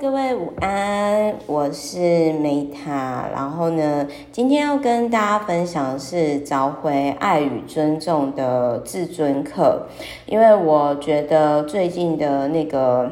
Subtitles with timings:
[0.00, 3.28] 各位午安，我是梅塔。
[3.32, 9.88] 然后呢，今天要跟大家分享的是找回爱与尊重的自尊课，
[10.26, 13.10] 因为我觉得最近的那个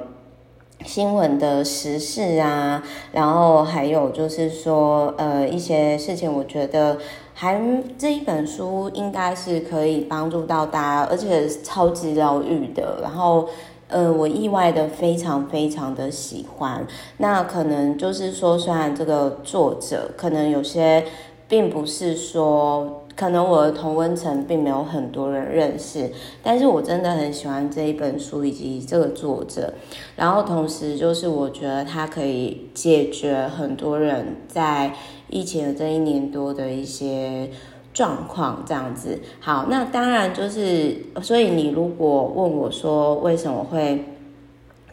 [0.85, 2.81] 新闻的时事啊，
[3.11, 6.99] 然后还有就是说呃一些事情，我觉得
[7.35, 7.61] 还
[7.99, 13.01] 这一本书应该是可以帮助到大家，而且超级疗愈的。
[13.03, 13.49] 然后。
[13.89, 16.85] 呃，我意外的非常非常的喜欢。
[17.19, 21.05] 那可能就是说，虽然这个作者可能有些
[21.49, 26.11] 并不是说，可能我的同温层并没有很多人认识，
[26.43, 29.73] 但是我真的很喜欢这一本书以及这个作者。
[30.17, 34.93] 然后同时就是我觉得它可以解决很多人在
[35.29, 37.51] 疫情的这一年多的一些。
[37.97, 44.05] 状况这样子，好，那当然就是，所以你如果问我说为什么会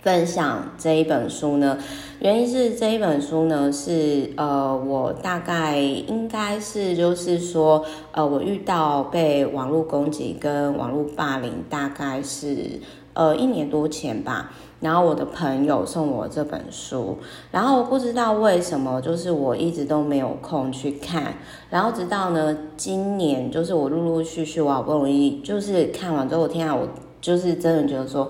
[0.01, 1.77] 分享这一本书呢？
[2.21, 12.79] 原因是这一本书呢是呃，我大概应该是就是说，呃，我遇到被网络攻击跟网络霸凌，大概是
[13.13, 14.53] 呃一年多前吧。
[14.83, 17.17] 然后我的朋友送我这本书，
[17.51, 21.35] 然后不知道为什么，就是我一直都没有空去看，
[21.69, 26.85] 然后直到呢今年，就是我陆陆续续，我好不容易就是看完之后，我天啊，我
[27.21, 28.29] 就是真的觉得说，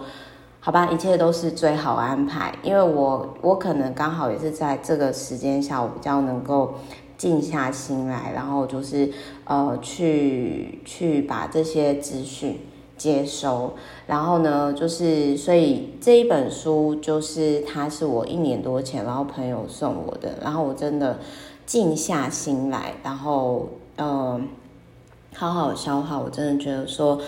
[0.59, 6.75] 好吧，一切都是最好安排，因为我我可能刚好也是在这个时间下，我比较能够
[7.17, 9.11] 静下心来，然后就是
[9.45, 12.59] 呃去去把这些资讯。
[13.03, 13.73] 接收，
[14.07, 21.19] 然后呢，就是所以这一本书就是它是我一年多前，然后朋友送我的，然后我真的
[21.65, 24.47] 静下心来，然后嗯，
[25.35, 26.17] 好好消化。
[26.17, 27.19] 我真的觉得说。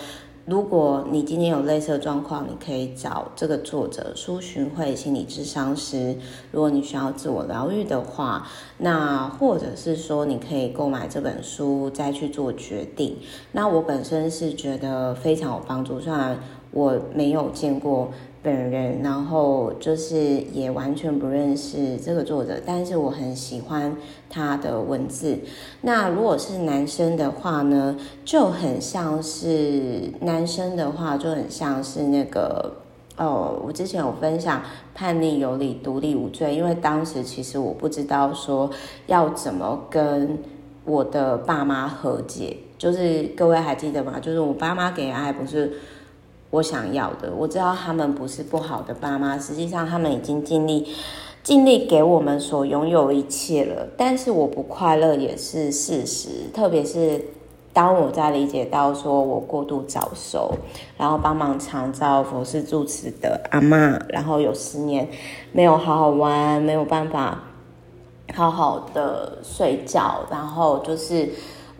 [0.46, 6.16] 如果你今天有类似的状况，你可以找这个作者苏寻慧心理咨商师。
[6.52, 8.46] 如果你需要自我疗愈的话，
[8.78, 13.16] 那或者是说你可以购买这本书再去做决定。
[13.50, 16.38] 那我本身是觉得非常有帮助，虽然
[16.70, 18.12] 我没有见过。
[18.46, 20.16] 本人，然后就是
[20.52, 23.96] 也完全不认识这个作者，但是我很喜欢
[24.30, 25.36] 他的文字。
[25.80, 32.72] 那如果是男生的话呢，就很像是男生的话就很像是那个
[33.16, 34.62] 哦，我之前有分享
[34.94, 38.70] 叛逆有理，独立无罪，因为当时其实我不知道说
[39.08, 40.38] 要怎么跟
[40.84, 44.20] 我的爸妈和解，就是各位还记得吗？
[44.20, 45.72] 就是我爸妈给爱不是。
[46.50, 50.86] 我想要的，我知道他们不是不好的爸妈，实际上他们已经尽力
[51.42, 53.86] 尽力给我们所拥有一切了。
[53.96, 57.22] 但是我不快乐也是事实，特别是
[57.72, 60.54] 当我在理解到说我过度早熟，
[60.96, 65.06] 然后帮忙长照佛事住持的阿嬷，然后有十年
[65.52, 67.42] 没有好好玩，没有办法
[68.34, 71.28] 好好的睡觉，然后就是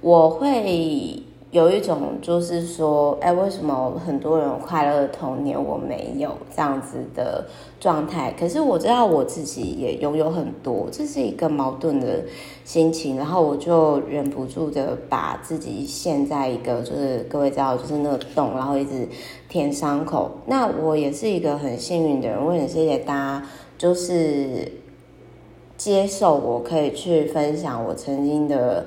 [0.01, 1.23] 我会。
[1.57, 7.47] 有一种就是说，哎，为什么很多人快乐的童年我没有这样子的
[7.81, 8.31] 状态？
[8.39, 12.23] 可是我知道我自己也拥有很多，这是一个矛盾的
[12.67, 13.17] 心情。
[13.17, 19.09] 然后我就忍不住的把自己陷在一个，就是各位知道，就是那个洞，然后一直
[19.49, 20.31] 舔伤口。
[20.45, 23.43] 那我也是一个很幸运的人，我也谢谢大家，
[23.79, 24.71] 就是
[25.79, 28.85] 接受我可以去分享我曾经的。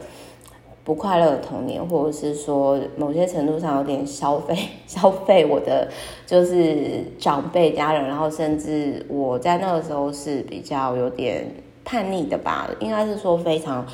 [0.90, 4.58] 不快乐的童年，或者是说某些程度上有点消费
[4.88, 5.88] 消费我的
[6.26, 11.46] 就是长辈家人，然后甚至我在那个时候是比较有点
[11.86, 13.86] 叛逆的吧，应该是说非常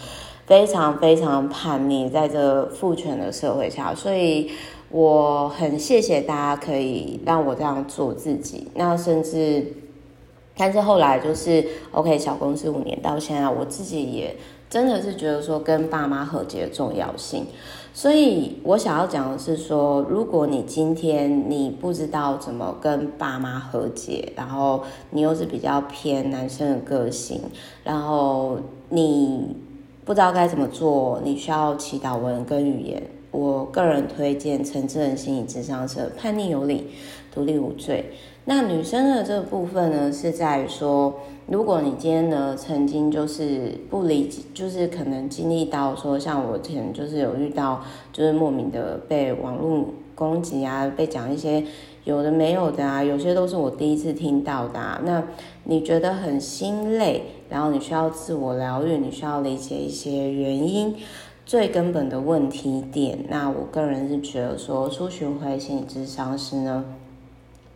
[0.46, 4.52] 非常非常叛逆，在这父权的社会下，所以
[4.88, 8.70] 我很谢谢大家可以让我这样做自己。
[8.74, 9.66] 那甚至，
[10.56, 14.34] 但是后来就是 OK 小公司五年到现在，我自己也。
[14.76, 17.46] 真的是觉得说跟爸妈和解的重要性，
[17.94, 27.40] 所以我想要讲的是说，如果你今天你不知道怎么跟爸妈和解，然后你又是比较偏男生的个性，
[27.86, 28.60] 然后
[28.90, 29.56] 你
[30.04, 33.02] 不知道该怎么做，你需要祈祷文跟语言。
[33.32, 36.90] 我个人推荐陈志仁心理咨商师，叛逆有理，
[37.34, 38.12] 独立无罪。
[38.44, 41.18] 那女生的这个部分呢，是在于说。
[41.48, 47.82] 如果你今天呢，曾经就是不理解，就是可能经历到说，像我之前就是有遇到，
[48.12, 51.64] 就是莫名的被网络攻击啊，被讲一些
[52.04, 55.00] 有的没有的啊，有些都是我第一次听到的啊。
[55.06, 55.24] 那
[55.66, 60.96] 你觉得很心累，然后你需要自我疗愈，你需要理解一些原因，
[61.46, 63.20] 最根本的问题点。
[63.30, 66.84] 那我个人是觉得说，苏洵慧心理咨商师呢。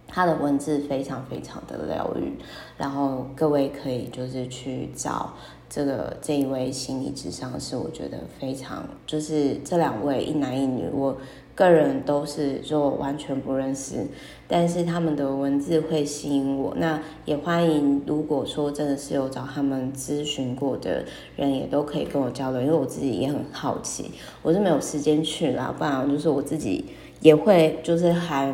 [0.10, 2.34] 他的文字非常非常的疗愈，
[2.78, 5.34] 然后各位可以就是去找
[5.70, 11.16] 这个这一位心理智商是，我觉得非常就是这两位一男一女，我
[11.54, 14.08] 个人都是就完全不认识，
[14.48, 16.74] 但是他们的文字会吸引我。
[16.78, 21.06] 那也欢迎，如果说真的是有找他们咨询过的
[21.36, 26.86] 人，也都可以跟我交流，因为我自己也很好奇，我是没有时间去啦，不然就是我自己
[27.22, 28.54] 也会就是还。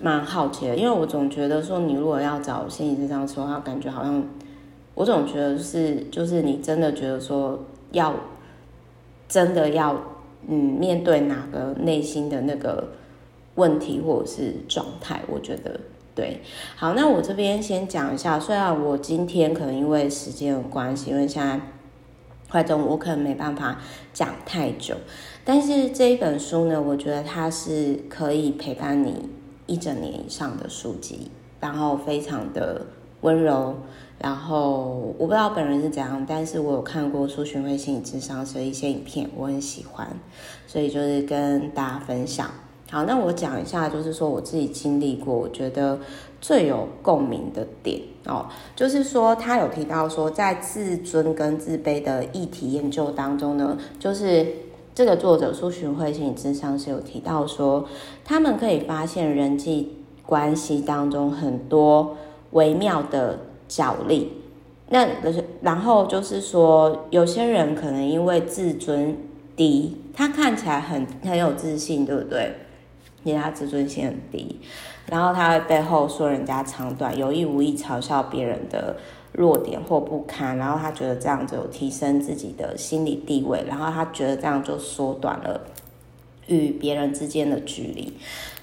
[0.00, 4.22] 蛮好奇的，因为我总觉得说，你如果要找心理咨商师的话，感觉好像
[4.94, 7.58] 我总觉得是，就是你真的觉得说
[7.90, 8.14] 要
[9.28, 10.00] 真的要
[10.46, 12.90] 嗯面对哪个内心的那个
[13.56, 15.80] 问题或者是状态，我觉得
[16.14, 16.42] 对。
[16.76, 21.60] 好，那我这边先讲一下，虽然我今天可能因为时间的关系，因为现在
[22.48, 23.80] 快中午，我可能没办法
[24.12, 24.94] 讲太久，
[25.44, 29.28] 但是这一本书呢，我觉得它是可以陪伴你。
[29.68, 31.30] 一整年以上的书籍，
[31.60, 32.84] 然后非常的
[33.20, 33.74] 温柔，
[34.18, 40.08] 然后我不知道本人是怎样，但是我有看过苏绚慧心理智商的一些影片，我很喜欢，
[40.66, 42.50] 所以就是跟大家分享。
[42.90, 45.98] 好，那我讲一下，就是说我自己经历过，我觉得
[46.40, 54.46] 最有共鸣的点哦，就是说他有提到说，在自尊跟自卑的议题研究当中呢，就是。
[54.98, 57.86] 这个作者苏洵慧心理咨商是有提到说，
[58.24, 59.92] 他们可以发现人际
[60.26, 62.16] 关系当中很多
[62.50, 64.32] 微妙的角力。
[64.88, 65.06] 那
[65.62, 69.16] 然后就是说，有些人可能因为自尊
[69.54, 72.56] 低，他看起来很很有自信，对不对？
[73.22, 74.58] 因为他自尊心很低，
[75.10, 78.96] 然后他会背后说人家长短，有意无意嘲笑别人的。
[79.32, 85.60] 弱点或不堪，然后他觉得这样子有提升自己的心理地位，然后他觉得这样就缩短了
[86.48, 88.12] 与别人之间的距离。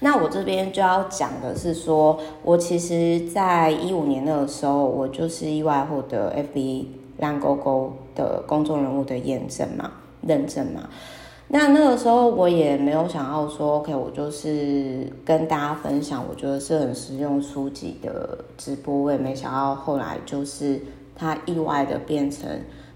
[0.00, 6.86] 那我这边就要讲的是说，我其实在一五年那个时候，我就是意外获得 FB
[7.18, 10.90] 蓝勾勾的公众人物的验证嘛，认证嘛。
[11.48, 20.80] 那那个时候我也没有想要说，OK，我就是跟大家分享，我觉得是很实用书籍的直播，我也没想到后来就是
[21.14, 22.48] 它意外的变成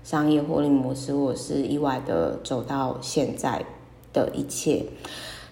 [0.02, 3.64] 商业获利模式，或者是意外的走到现在
[4.12, 4.85] 的一切。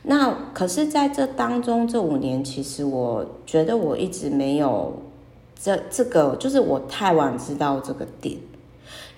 [0.03, 4.93] 那可是在这当中这五年，其实我觉得我一直没有
[5.55, 8.37] 这这个，就是我太晚知道这个点。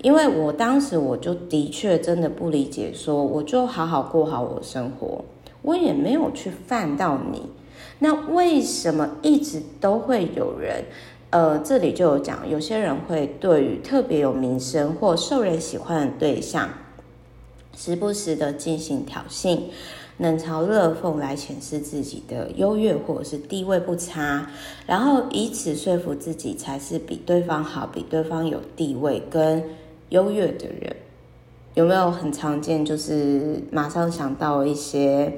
[0.03, 5.23] 因为我当时我就的确真的不理解，说我就好好过好我的生活，
[5.61, 7.43] 我也没有去犯到你，
[7.99, 10.85] 那为什么一直都会有人，
[11.29, 16.71] 呃，这里就有讲，有些人会对于特别有名声或受人喜欢的对象，
[17.77, 19.61] 时不时的进行挑衅，
[20.17, 24.47] 冷嘲热讽来显示自己的优越或者是地位不差，
[24.87, 29.63] 然后以此说服自己才是比对方好，比对方有地位跟。
[30.11, 30.95] 优越的人
[31.75, 32.85] 有没有很常见？
[32.85, 35.33] 就是马上想到一些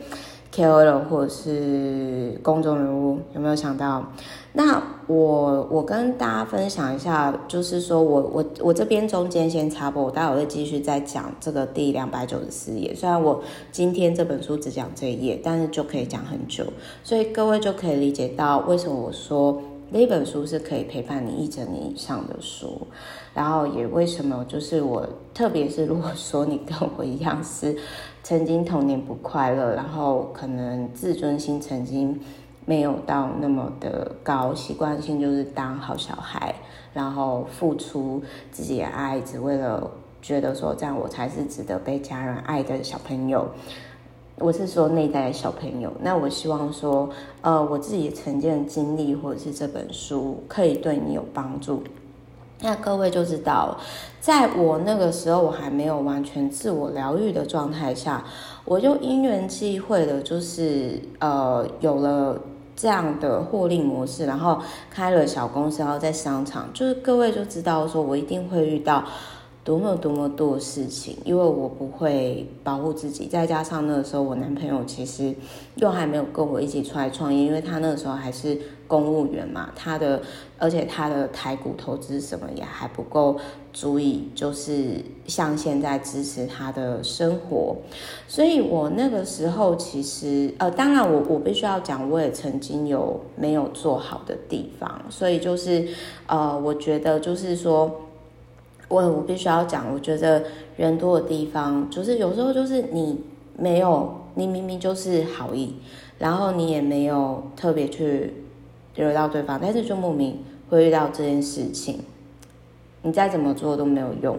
[0.53, 4.11] KOL 或者是公众人物，有没有想到？
[4.55, 12.95] 那我我跟大家分享一下，就是说我我我这边中间先插播，我待会会继续再讲这个第两百九十四页。
[12.95, 16.65] 虽然我今天这本书只讲这一页，但是就可以讲很久，
[17.05, 19.63] 所以各位就可以理解到为什么我说。
[19.93, 22.87] 那本书是可以陪伴你一整年以上的书，
[23.35, 27.77] 然后也为什么就是我，特别是如果说你跟我一样是
[28.23, 32.19] 曾经童年不快乐，然后可能自尊心曾经
[32.65, 36.55] 没有到那么的高，习惯性就是当好小孩，
[36.95, 39.91] 然后付出自己的爱，只为了
[40.23, 43.47] 觉得说这样我才是值得被家人爱的小朋友。
[44.43, 47.09] 我是说内在的小朋友，那我希望说，
[47.43, 51.81] 呃，我自己曾经的经历或者是这本书可以对你有帮助。
[52.61, 53.79] 那各位就知道，
[54.21, 58.25] 在我那个时候，我还没有完全自我疗愈的状态下，
[58.65, 62.41] 我就因缘际会的，就是呃，有了
[62.75, 69.05] 这样的获利模式，然后开了小公司，然后在商场，就是各位就知道说我一定会遇到。
[69.65, 75.33] 多么多么多的事情，因为我不会保护自己，再加上那个时候我男朋友其实
[75.77, 80.21] 又还没有跟我一起出来创业，因为他那个时候还是公务员嘛，他的
[80.59, 83.37] 而且他的台股投资什么也还不够
[83.73, 84.97] 足以，就是
[85.29, 87.77] 像现在支持他的生活，
[88.27, 95.87] 所以我那个时候其实呃，当然我我必须要讲，我也曾经有没有做好的地方，所以就是
[96.27, 97.89] 呃，我觉得就是说。
[98.93, 100.43] 我我必须要讲，我觉得
[100.77, 103.19] 人多的地方，就是有时候就是你
[103.57, 105.77] 没有，你明明就是好意，
[106.19, 108.35] 然后你也没有特别去
[108.95, 112.01] 惹到对方，但是就莫名会遇到这件事情，
[113.01, 114.37] 你再怎么做都没有用。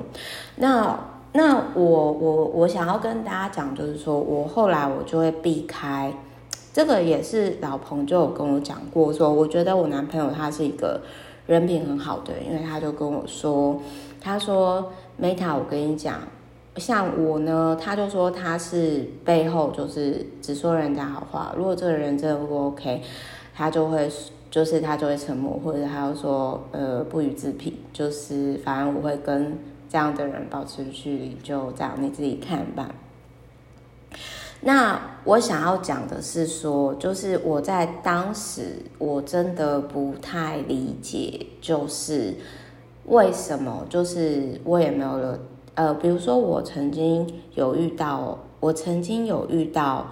[0.58, 1.00] 那
[1.34, 6.14] 那我我我想要跟大家讲，就是说我后来我就会避开，
[6.72, 11.02] 这个也是老彭就有跟我讲过，说我觉得我男朋友他是一个
[11.48, 13.82] 人品很好的人，因为他就跟我说，
[14.24, 16.20] 他说 Meta，我跟你讲。
[16.78, 21.54] 像我呢，他就说他是背后就是只说人家好话。
[21.56, 23.04] 如果这个人真的不 OK，
[23.54, 24.10] 他就会
[24.50, 29.56] 就是他就会沉默，或者他就说呃不予置评，就是反正我会跟
[29.88, 32.90] 这样的人保持距离，就这样你自己看吧。
[34.62, 42.34] 那我想要讲的是说，就是我在当时我真的不太理解，就是
[43.06, 45.40] 为什么，就是我也没有了。
[45.76, 50.06] 呃，比如说我曾经有遇到，我曾经有遇到，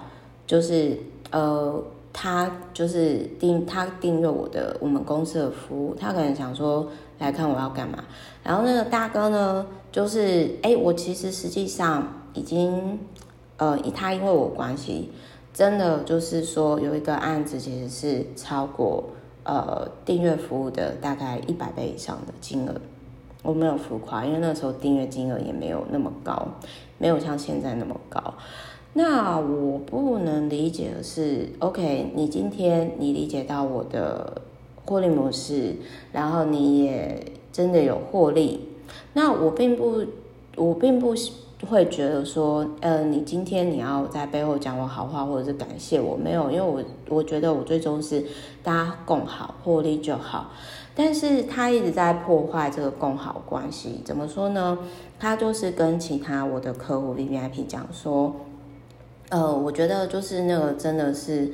[0.48, 0.98] 就是
[1.30, 1.82] 呃，
[2.12, 6.88] 他就是订他订阅我的我们公司的服务，他可能想说
[7.20, 8.04] 来看我要干嘛，
[8.44, 13.00] 然后那个大哥呢，就是哎，我其实实际上已经
[13.58, 15.12] 呃，他因为我关系，
[15.54, 19.04] 真的就是说有一个案子其实是超过
[19.44, 22.76] 呃订阅服务的大概一百倍以上的金额。
[23.44, 26.48] 我没有浮夸，因为那时候订阅金额也没有那么高，
[27.00, 28.36] 没有像现在那么高。
[28.94, 34.42] 那我不能理解的是，OK，你今天你理解到我的
[34.86, 35.76] 获利模式，
[36.12, 38.68] 然后你也真的有获利，
[39.14, 40.06] 那我并不，
[40.58, 41.16] 我并不
[41.68, 48.26] 会觉得说，呃，你今天你要在背后讲我好话，或者是感谢我，没有，因为我我觉得我最终是
[48.64, 50.52] 大家共好，获利就好。
[50.94, 54.78] 但是他一直在破坏这个共好关系，怎么说呢？
[55.20, 58.36] 他就是跟其他我的客户 VVIP 讲说，
[59.30, 61.54] 呃，我觉得就是那个真的是，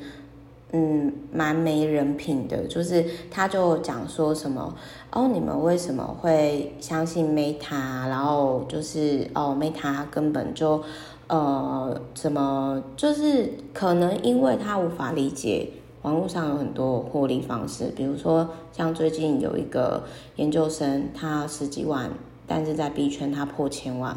[0.72, 2.66] 嗯，蛮没人品的。
[2.66, 4.74] 就是他就讲说什么，
[5.12, 8.08] 哦，你们为什么会相信 Meta？
[8.08, 10.82] 然后就是哦，Meta 根本就，
[11.26, 15.70] 呃，怎么就是可能因为他无法理解。
[16.02, 20.04] 网络上有很多获利方式，比如说像最近有一个
[20.36, 22.08] 研究生，他十几万，
[22.46, 24.16] 但是在 B 圈他破千万。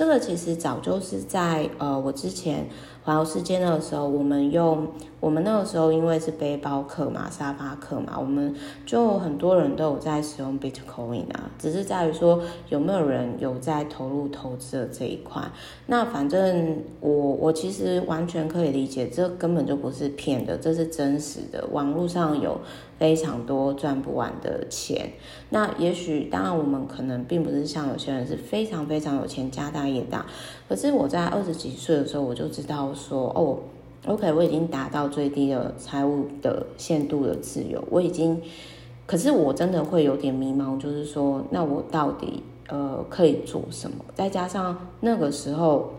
[0.00, 2.66] 这个其实早就是在呃，我之前
[3.04, 4.88] 环游世界那个时候，我们用
[5.20, 8.54] 我们那个时候因为是背包客嘛，沙发客嘛，我们
[8.86, 15.42] 就很多人都有在使用 Bitcoin 啊，只是在于说有没有人有在投入投资的这一块。
[15.84, 22.58] 那反正我我其实完全可以理解，这根本就不是骗的，这是真实的，网络上有。
[23.00, 25.10] 非常多赚不完的钱，
[25.48, 30.26] 那也许当然我们可能并不是像有些人是非常非常有钱，家大业大。
[30.68, 33.58] 可是我在二十几岁的时候，我就知道说，哦
[34.06, 38.38] ，OK，我已经达到最低的财务的限度的自由，我已经。
[39.06, 44.04] 可是我真的会有点迷茫，就是说，那我到底呃可以做什么？
[44.14, 45.94] 再加上那个时候。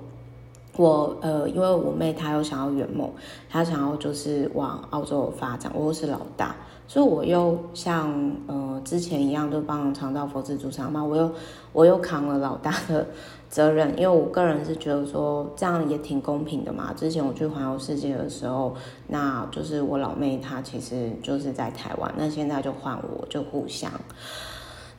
[0.77, 3.11] 我呃，因为我妹她又想要圆梦，
[3.49, 6.55] 她想要就是往澳洲发展，我是老大，
[6.91, 8.11] 所以我又像
[8.47, 11.31] 呃之前一样，就帮长道佛寺主场嘛，我又
[11.71, 13.07] 我又扛了老大的
[13.49, 16.91] 责任，因为我个人是觉得说这样也挺公平的嘛。
[16.93, 18.75] 之前我去环游世界的时候，
[19.07, 23.89] 那就是我老妹她其实就是在台湾，那现在就换我就互相。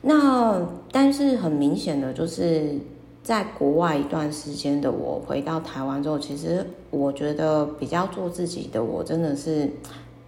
[0.01, 0.59] 那
[0.91, 2.75] 但是很明显的就是。
[3.23, 9.71] 在国外一段时间的我回到台湾之后，其实我觉得比较做自己的我真的是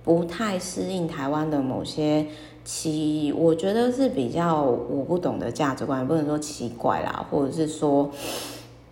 [0.05, 2.25] 不太适应台湾的某些
[2.63, 8.09] 奇，我觉得是比较我不懂的价值观，不能说奇怪啦，或者是说。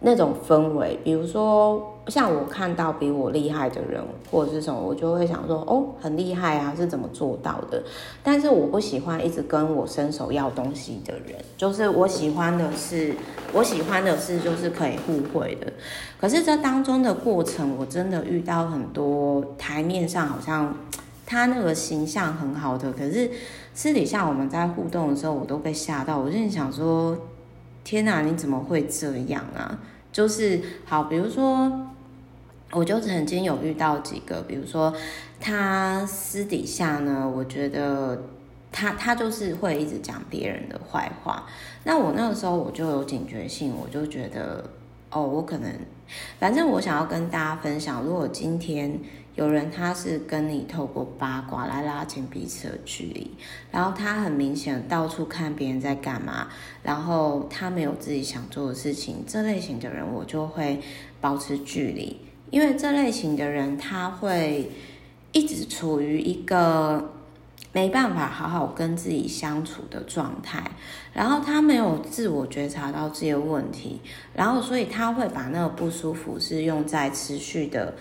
[0.05, 7.81] 那种氛围，比如说像我看到比我厉害的人或者是什么，我就会想说，哦，很厉害啊，是怎么做到的？
[8.21, 13.15] 但是我不喜欢一直跟我伸手要东西的人，就是我喜欢的是，
[13.53, 15.71] 我喜欢的是就是可以互惠的。
[16.19, 20.75] 可是这当中的过程，我真的遇到很多台面上好像
[21.25, 23.31] 他那个形象很好的，可是
[23.73, 26.19] 私底下我们在互动的时候，我都被吓到。
[26.19, 27.17] 我就想说，
[27.85, 29.79] 天哪，你怎么会这样啊？
[30.13, 31.69] 就是好，比如说，
[32.71, 34.93] 我就曾经有遇到几个，比如说
[35.41, 38.23] 他私底下呢，我觉得
[38.71, 41.45] 他他就是会一直讲别人的坏话。
[41.83, 44.63] 那我那个时候我就有警觉性，我就觉得
[45.09, 45.69] 哦，我可能，
[46.39, 48.99] 反正我想要跟大家分享，如果今天。
[49.35, 53.31] 有人他是跟你透过八卦来拉近彼此的距离，
[53.71, 56.49] 然后他很明显到处看别人在干嘛，
[56.83, 60.79] 然后他没有自己想做的事情，这类型的人我就会
[61.19, 62.19] 保持距离，
[62.51, 64.69] 因为这类型的人他会
[65.31, 67.11] 一直处于一个
[67.71, 70.63] 没办法好好跟自己相处的状态，
[71.11, 73.99] 然后他没有自我觉察到自己的问题，
[74.35, 77.95] 然后所以他会把那个不舒服是用在持续的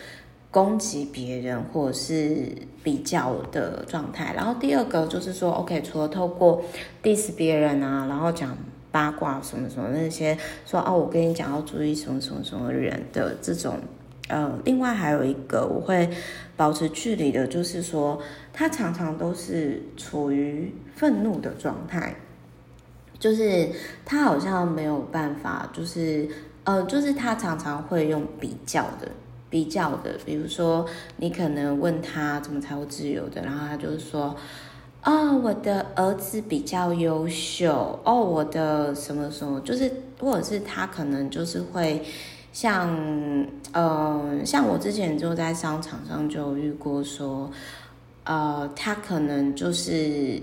[0.52, 2.46] 攻击别人或者是
[2.84, 4.32] 比较的状态。
[4.36, 6.62] 然后第二个就是说，OK，除了透过
[7.02, 8.56] diss 别人啊，然后讲
[8.92, 13.76] 八卦什么什么那些，说哦，我跟你讲要注意什么什么什么人的这种。
[14.28, 16.08] 呃，另外还有一个我会
[16.56, 18.18] 保持距离的，就是说
[18.52, 22.14] 他常常都是处于愤怒的状态，
[23.18, 23.68] 就是
[24.06, 26.28] 他好像没有办法，就是
[26.64, 29.08] 呃，就是他常常会用比较的、
[29.52, 30.86] 比较的，比如说
[31.18, 34.34] 你可能问他怎么才会自由的，然后他就是说，
[35.04, 42.02] 哦，我的儿子比较优秀，哦，我的什么什么，就是或者是他可能就是会。
[42.54, 42.94] 像，
[43.72, 47.50] 呃，像我之前就在商场上就遇过说，
[48.24, 50.38] 呃，他可能就是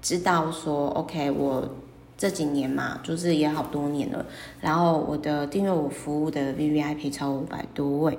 [0.00, 1.68] 知道说，OK，我
[2.16, 4.24] 这几年嘛，就是也好多年了，
[4.60, 8.18] 然后我的订阅我服务的 VVIP 超五百多位，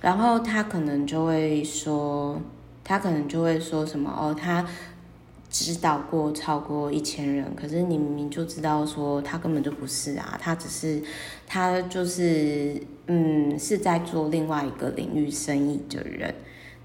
[0.00, 2.40] 然后他可能就会说，
[2.84, 4.66] 他可能就会说什么哦，他。
[5.50, 11.02] 指导过超过一千人，可是你明明就知道说他根本就不是啊，他只是
[11.46, 16.34] 他就是嗯是在做另外一个领域生意的人。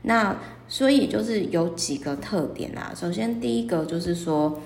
[0.03, 0.33] 那
[0.69, 2.93] 所以就是有几个特点啊。
[2.95, 4.57] 首先第一个就是说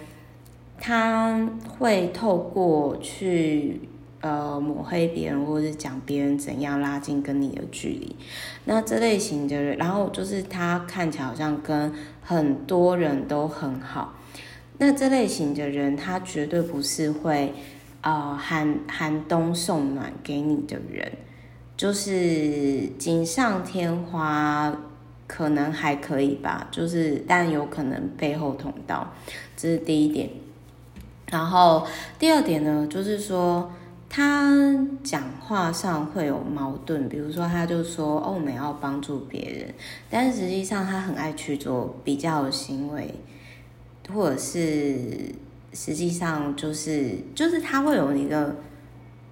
[0.79, 3.81] 他会透过去
[4.22, 8.15] 呃抹黑别人或者是讲别人怎样拉近跟你的距离。
[8.65, 11.93] 那这类型的人，然后就是他看起来好像跟。
[12.29, 14.13] 很多人都很好，
[14.79, 17.53] 那这类型的人，他绝对不是会，
[18.01, 21.10] 呃，寒寒冬送暖给你的人，
[21.77, 24.77] 就是锦上添花，
[25.25, 29.10] 可能还可以吧，就是但有可能背后捅刀，
[29.55, 30.29] 这是第一点。
[31.29, 31.86] 然后
[32.17, 33.72] 第二点呢，就是说。
[34.10, 34.53] 他
[35.03, 39.73] 讲话上会有矛盾，比如说，他就说：“哦，我们要帮助别人。”
[40.10, 43.13] 但是实际上，他很爱去做比较的行为，
[44.13, 45.36] 或者是
[45.73, 48.56] 实际上就是就是他会有一个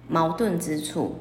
[0.06, 1.16] 矛盾之处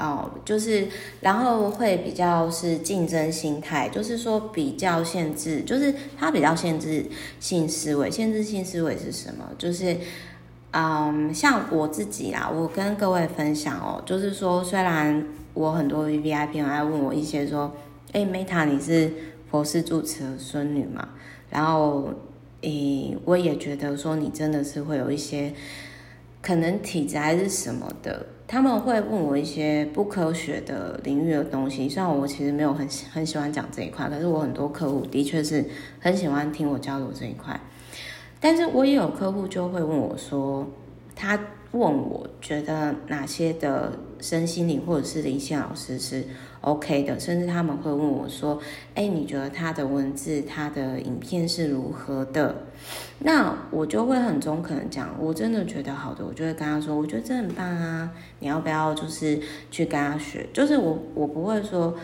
[0.00, 0.88] 哦，就是
[1.20, 7.04] 然后会比较是竞争心态，就是说比较限制，就是他比较限制
[7.38, 8.10] 性思维。
[8.10, 9.44] 限制性思维是什么？
[9.56, 9.96] 就是。
[10.72, 17.74] 嗯，像我自己啊，我跟各位分享哦，就是说，虽然我很多 VVIP 友来问我一些说，
[18.12, 19.12] 哎，Meta 你是
[19.50, 21.08] 佛氏住持的孙女嘛？
[21.50, 22.10] 然后，
[22.60, 25.52] 诶，我也觉得说你真的是会有一些
[26.40, 31.88] 可能体质还是什么的，他们会问我一些不科学的领域的东西。
[31.88, 35.64] 虽然我其实没有很很喜欢讲这一块，可是我很多客户的确是
[36.00, 37.60] 很喜欢听我交流这一块。
[38.40, 40.66] 但是我也有客户就会问我说，
[41.14, 41.38] 他
[41.70, 46.24] 问我觉得哪些的身心灵或者是灵性老师是
[46.62, 48.60] OK 的，甚至他们会问我说，
[48.96, 52.56] 哎，你觉得他的文字、他的影片是如何的？
[53.22, 59.38] 那我就会很中肯的讲，我真的觉得好的，我就会跟他说，我觉得这很棒啊，你要不要就是
[59.70, 60.48] 去跟他学？
[60.52, 61.94] 就是我我不会说，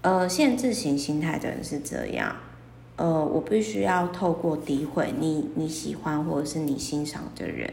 [0.00, 2.34] 呃，限制型心态的人是这样。
[2.96, 7.70] 呃，我必须要透过诋毁你你喜欢或者是你欣赏的人，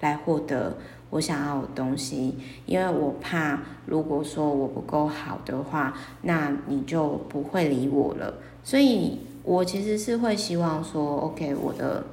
[0.00, 0.76] 来获得
[1.10, 8.34] 我想要的东西，因为我怕如果说我不够好的话，那你就不会理我了。
[8.64, 12.04] 所以我其实是会希望说，OK，我的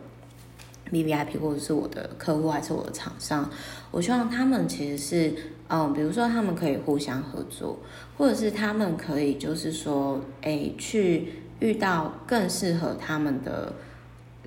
[0.90, 3.50] VVIP 或者是我的客户还是我的厂商，
[3.92, 5.34] 我希望他们其实是，
[5.68, 7.78] 嗯，比如说他们可以互相合作，
[8.18, 11.34] 或者是他们可以就是说，哎，去。
[11.60, 13.74] 遇到更适合他们的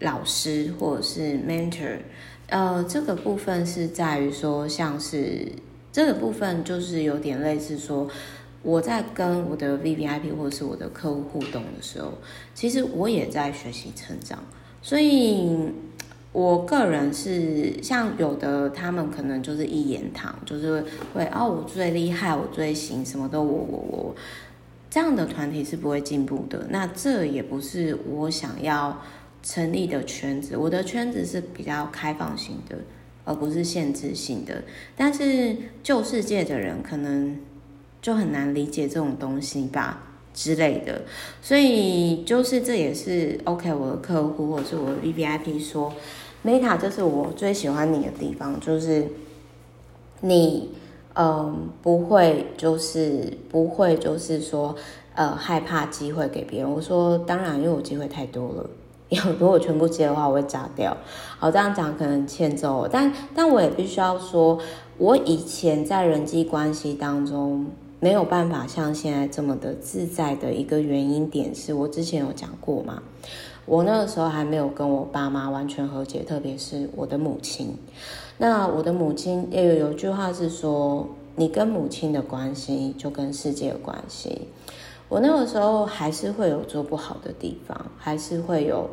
[0.00, 2.00] 老师或者是 mentor，
[2.48, 5.50] 呃，这个部分是在于说，像是
[5.90, 8.06] 这个部分就是有点类似说，
[8.66, 12.14] 我在跟我的 VVIP 或者是我的客户互动的时候，
[12.52, 14.40] 其实我也在学习成长。
[14.82, 15.70] 所以，
[16.32, 24.14] 我个人是像有的他们可能就是一言堂，就是会哦，我最厉害，我最行，什么都我我我。
[24.90, 26.66] 这样的团体是不会进步的。
[26.70, 29.00] 那这也不是我想要
[29.44, 30.56] 成立的圈子。
[30.56, 32.78] 我的圈子是比较开放型的，
[33.24, 34.64] 而不是限制性的。
[34.96, 37.36] 但是旧世界的人可能
[38.00, 40.02] 就很难理解这种东西吧
[40.34, 41.02] 之类的。
[41.40, 43.72] 所以就是这也是 OK。
[43.72, 45.92] 我的客户或者是我的 VVIP 说
[46.44, 49.06] ，Meta 就是我最喜欢你的地方，就是
[50.20, 50.70] 你。
[51.18, 54.76] 嗯，不会，就是不会，就是说，
[55.14, 56.70] 呃害怕机会给别人。
[56.70, 58.68] 我说当然，因为我机会太多了，
[59.08, 60.94] 因 为如果全部接的话，我会炸掉。
[61.38, 64.58] 好，这样讲可能欠揍，但但我也必须要说，
[64.98, 67.64] 我以前在人际关系当中
[68.00, 73.02] 没有办法像现在这么的自在的一个原因点，是我之前有讲过嘛。
[73.64, 77.74] 我那个时候还没有跟我爸妈完全和解，特别是我的母亲。
[78.38, 84.48] 那我的母亲也有有句话是说：“你跟母亲的关系就跟世界有关系。”
[85.08, 88.90] 我那个时候还是会有做不好的地方，还是会有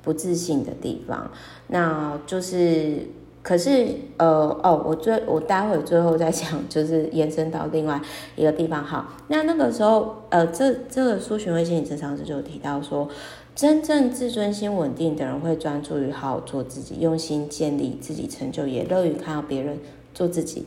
[0.00, 1.30] 不自信的地方。
[1.66, 3.06] 那就是，
[3.44, 4.26] 可是呃
[4.64, 8.00] 哦，我最我待会最后再讲，就是延伸到另外
[8.34, 8.82] 一个地方。
[8.82, 13.08] 好，那那个时候呃，这这个苏洵慧心理咨商师就提到说。
[13.56, 19.78] 真正自尊心稳定的人，会专注于好好做自己，用心建立自己成就，也乐于看到别人
[20.12, 20.66] 做自己，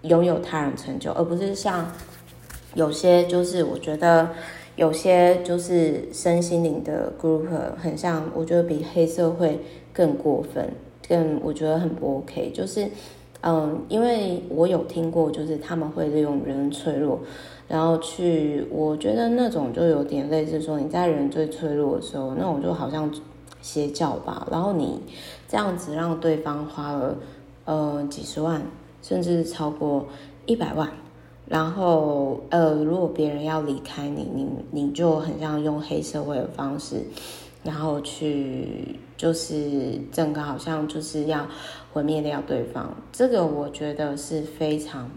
[0.00, 1.92] 拥有他人成就，而不是像
[2.74, 4.30] 有些就是我觉得
[4.76, 7.44] 有些就是身心灵的 group
[7.76, 9.60] 很像，我觉得比黑社会
[9.92, 10.72] 更过分，
[11.10, 12.50] 更我觉得很不 OK。
[12.54, 12.88] 就是
[13.42, 17.20] 嗯，因为我有听过，就是他们会利用人脆弱。
[17.68, 23.08] 然后去，我觉得那种就有点类似说，你在人最脆弱的时候，那种就好像
[23.62, 24.46] 邪教吧。
[24.50, 25.00] 然后你
[25.46, 27.16] 这样子让对方花了
[27.64, 28.60] 呃几十万，
[29.02, 30.06] 甚至超过
[30.46, 30.90] 一百万，
[31.46, 37.04] 然后呃，如果别人要离开你，你你就很像用黑社会的方式，
[37.62, 41.46] 然后去就是整个好像就是要
[41.92, 42.96] 毁灭掉对方。
[43.12, 45.10] 这个我觉得是非常。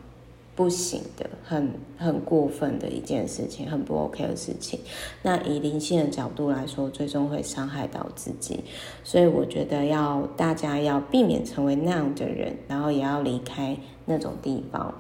[0.55, 4.79] 不行的，很很过分的一件事情，很不 OK 的事情。
[5.23, 8.63] 那以灵性的角度来说，最终会伤害到自己。
[9.03, 14.93] 所以我觉得要大家要避免成为那样的人，然后也要离开那种地方。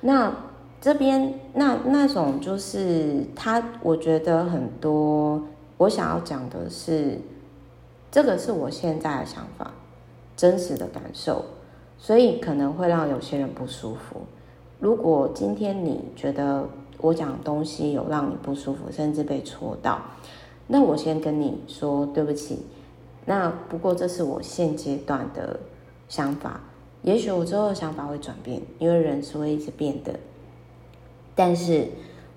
[0.00, 0.34] 那
[0.80, 5.40] 这边那那种就是他，我觉得很多
[5.76, 7.20] 我想要讲的是，
[8.10, 9.72] 这个是我现在的想法，
[10.36, 11.44] 真实的感受，
[11.98, 14.22] 所以可能会让有些人不舒服。
[14.80, 16.66] 如果今天你觉得
[16.98, 20.00] 我讲东西有让你不舒服，甚至被戳到，
[20.66, 22.64] 那我先跟你说对不起。
[23.26, 25.60] 那不过这是我现阶段的
[26.08, 26.60] 想法，
[27.02, 30.18] 也许我之后的想法会转变，因为人是会一直变的。
[31.34, 31.88] 但是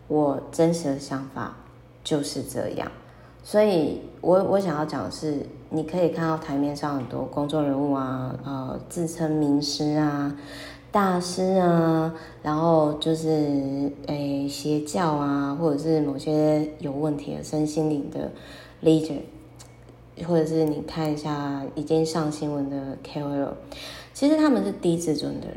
[0.07, 1.55] 我真实的想法
[2.03, 2.91] 就是这样，
[3.41, 10.35] 所以我我想要讲的是，你可以看到台面上很多公众人物啊，呃，自称名师啊。
[10.91, 18.29] 大师啊，然后就是诶邪教啊，或者是某些有问题的身心灵的
[18.83, 19.19] leader，
[20.27, 23.51] 或者是你看一下已经上新闻的 KOL，
[24.13, 25.55] 其实他们是低自尊的人。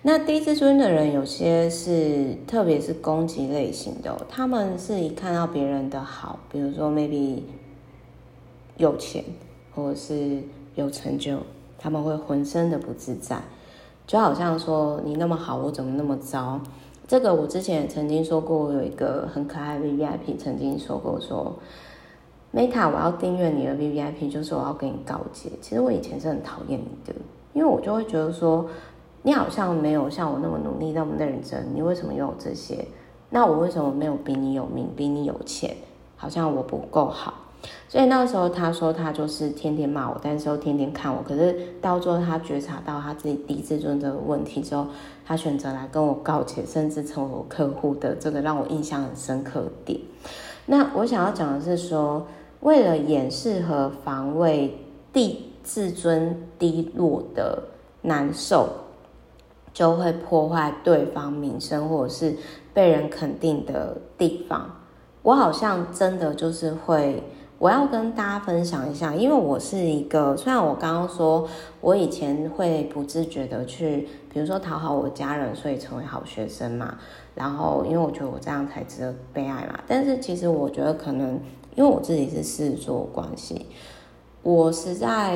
[0.00, 7.40] 那低自尊的人有些是，特别是攻击类型的，他们是一看到别人的好，比如说 maybe
[8.76, 9.24] 有钱
[9.74, 10.42] 或者是
[10.74, 11.38] 有成就，
[11.78, 13.40] 他们会浑身的不自在。
[14.06, 16.60] 就好像说你那么好，我怎么那么糟？
[17.06, 21.54] 这个我之前也曾经说过，我有一个很可爱的 VIP 曾经说过说
[22.52, 25.50] ，Meta 我要订阅你的 VIP，就是我要跟你告解。
[25.60, 27.14] 其实我以前是很讨厌你的，
[27.52, 28.66] 因为我就会觉得说，
[29.22, 32.86] 你好像没有像我那么努力，那么认真，你为什么拥有这些？
[33.30, 35.76] 那我为什么没有比你有名，比你有钱？
[36.16, 37.34] 好像我不够好。
[37.88, 41.22] 所以那个时候，他说他就是天天骂我，但是又天天看我。
[41.22, 44.86] 可是到最后，他觉察到他自己低自尊这个问题之后，
[45.24, 49.98] 他选择来跟我告解，甚至成为我客户的这个让我印象很深刻点。
[50.66, 52.26] 那我想要讲的是说，
[52.60, 54.76] 为了掩饰和防卫
[55.12, 57.62] 低自尊低落的
[58.02, 58.68] 难受，
[59.72, 62.36] 就会破坏对方名声或者是
[62.72, 64.68] 被人肯定的地方。
[65.22, 67.22] 我好像真的就是会。
[67.64, 71.48] 我要跟大家分享一下，因为我是一个，虽然我刚刚说
[71.80, 76.98] 我以前会不自觉的去，比如说讨好我家人，所以成为好学生嘛，
[77.34, 81.40] 然后因为我觉得我这样才值得被爱嘛，但是其实我觉得可能
[81.74, 83.64] 因为我自己是狮子座关系，
[84.42, 85.32] 我实在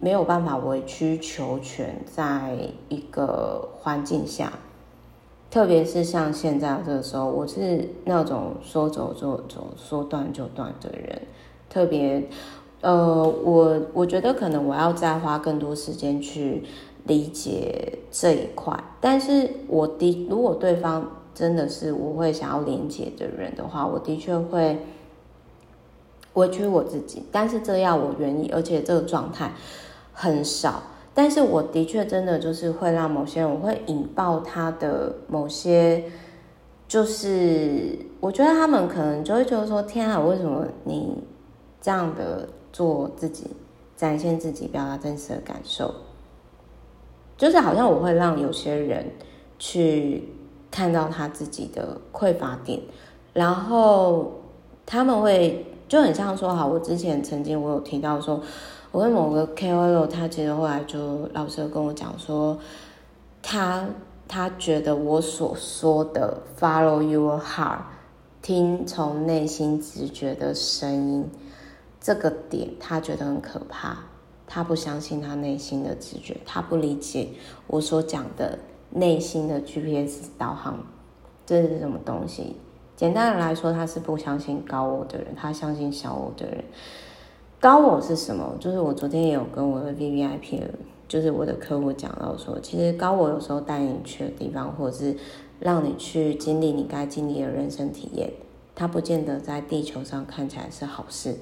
[0.00, 2.56] 没有办法委曲求全，在
[2.88, 4.54] 一个环境下，
[5.50, 11.20] 特别是像现在这个时候，我是那种说走就走，说断就断的人。
[11.72, 12.28] 特别，
[12.82, 16.64] 呃，我我觉得可能我要再花更多时间去
[17.06, 24.84] 理解这一块，但是我的如果对方真的是我会想要连接的人的话，我的确会
[26.34, 29.54] 委屈我自己，但是这要我愿意，而且这个状态
[30.12, 30.82] 很少，
[31.14, 36.04] 但是我的确真的就是会让某些人，我会引爆他的某些。
[36.88, 41.16] 就是我觉得他们可能就会觉得说：天啊，为什么你
[41.82, 43.48] 这样的做自己，
[43.94, 45.94] 展现自己，表达真实的感受？
[47.36, 49.04] 就是好像我会让有些人
[49.58, 50.26] 去
[50.70, 52.80] 看到他自己的匮乏点，
[53.34, 54.32] 然后
[54.86, 58.40] 他们会就很像说：好，我之前曾经我有提到说，
[58.92, 62.58] 我跟某个 KOL，他其实后来就老实跟我讲说，
[63.42, 63.86] 他。
[64.28, 67.80] 他觉得我所说的 “follow your heart”，
[68.40, 71.30] 听从内心直觉的声音，
[72.02, 73.96] 这个点他觉得很可怕。
[74.46, 77.28] 他不相信他内心的直觉，他不理解
[77.68, 78.58] 我所讲的
[78.90, 80.84] 内心的 GPS 导航，
[81.46, 82.56] 这是什么东西？
[82.94, 86.62] 简单的来说，他是不相信高我的人，他相信小我的人。
[87.58, 88.54] 高我是什么？
[88.60, 90.60] 就是我昨天也有跟我的 VVIP。
[91.08, 95.14] 就是我的客户讲到说，其实高我有时候带你去的地方，或者是
[95.60, 98.32] 让你去经历你该经历的人生体验，
[98.74, 101.36] 它不见得在地球上看起来是好事，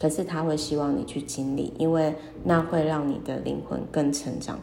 [0.00, 4.58] 可是他会希望你去经历，因为那会让你的灵魂更成长。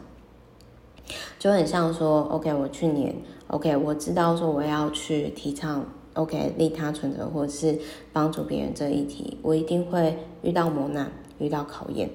[1.38, 3.14] 就很像说，OK，我去年
[3.48, 7.78] ，OK，我知道说我要去提倡，OK，利他存折或者是
[8.12, 12.10] 帮助别人这一题，我一定会遇到磨难，遇到考验。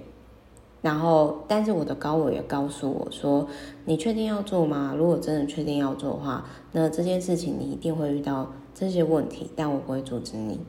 [0.81, 3.47] 然后，但是我的高我也告诉我说
[3.85, 4.95] ：“你确定要做吗？
[4.97, 10.59] 如果真的确定要做的话，那这件事情你一定会遇到这些问题，但我不会阻止你，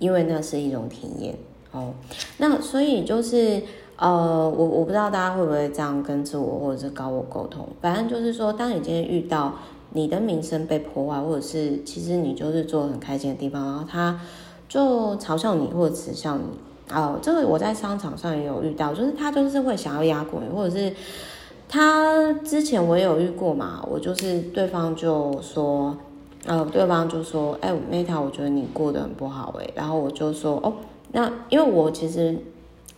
[0.00, 1.36] 因为那是一种体验
[1.70, 1.92] 哦。
[2.38, 3.62] 那所以就是
[3.96, 4.08] 呃，
[4.48, 7.68] 我我不知道大家会不会这样跟自我或者是高我沟通。
[7.80, 9.54] 反正就是说，当你今天遇到
[9.90, 14.20] 你的名声被破坏，或者是其实你就是做很开心的地方，然后他
[14.68, 16.44] 就嘲笑你或者耻笑你。”
[16.92, 20.92] 哦，这个我在商场上也有遇到，就是他就是会想要压过你，或者是
[21.68, 25.96] 他之前我也有遇过嘛，我就是对方就说，
[26.50, 30.74] 呃，对方就说，哎，Meta，我觉得你过得很不好哎，然后我就说，哦，
[31.12, 32.36] 那因为我其实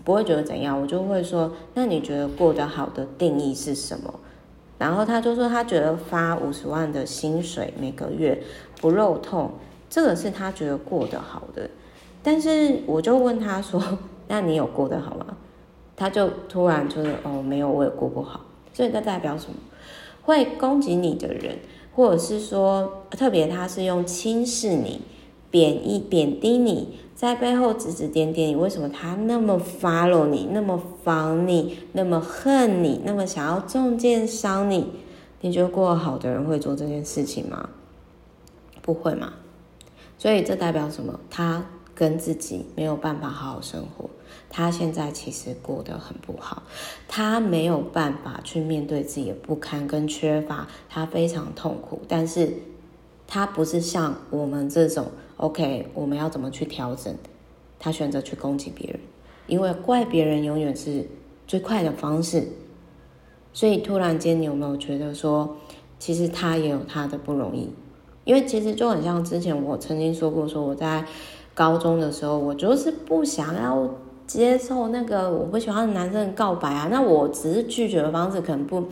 [0.02, 4.14] 不会觉得怎样，我就会说，那你觉得过得好的定义是什么？
[4.78, 8.42] 然后他就说，他觉得发五十万的薪水每个月
[8.80, 9.50] 不肉痛，
[9.90, 11.68] 这个是他觉得过得好的。
[12.22, 13.78] 但是我就问他说
[14.28, 15.26] ：“那你有过得好吗？”
[15.94, 18.40] 他就突然就是哦，没有，我也过不好。
[18.72, 19.56] 所以这代表什么？
[20.22, 21.58] 会攻击你的人，
[21.94, 25.00] 或者是说特别他是用轻视你、
[25.50, 28.57] 贬义、贬低你，在背后指指点点你。
[28.57, 34.87] 为什么他那么 follow 你，那么防你，那么恨你，那么想要中箭伤你？
[35.40, 37.68] 你觉得过得好的人会做这件事情吗？
[38.81, 39.33] 不会嘛？
[40.18, 41.20] 所以这代表什么？
[41.31, 41.64] 他。
[41.94, 44.09] 跟自己没有办法好好生活，
[44.54, 46.62] 他现在其实过得很不好，
[47.08, 52.02] 他没有办法去面对自己的不堪跟缺乏，他非常痛苦。
[52.06, 52.52] 但是，
[53.26, 55.06] 他不是像我们这种
[55.38, 57.16] OK，我们要怎么去调整？
[57.78, 59.00] 他选择去攻击别人，
[59.46, 61.08] 因为怪别人永远是
[61.46, 62.46] 最快的方式。
[63.54, 65.56] 所以，突然间，你有没有觉得说，
[65.98, 67.70] 其实他也有他的不容易？
[68.24, 71.06] 因为其实就很像之前我曾经说过，说我在。
[71.54, 73.86] 高中的时候，我就是不想要
[74.33, 76.88] 接受那个我不喜欢的男生的告白啊。
[76.90, 78.85] 那我只是拒绝的方式可能不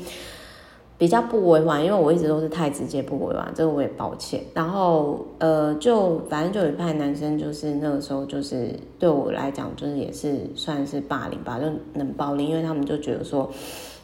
[0.99, 4.43] 比较不委婉，因为我一直都是太直接不委婉，这个我也抱歉。
[4.53, 13.51] 然后呃，就反正就有一派男生，就是那个时候就是对我来讲，就是也是算是霸凌吧，就冷暴力，因为他们就觉得说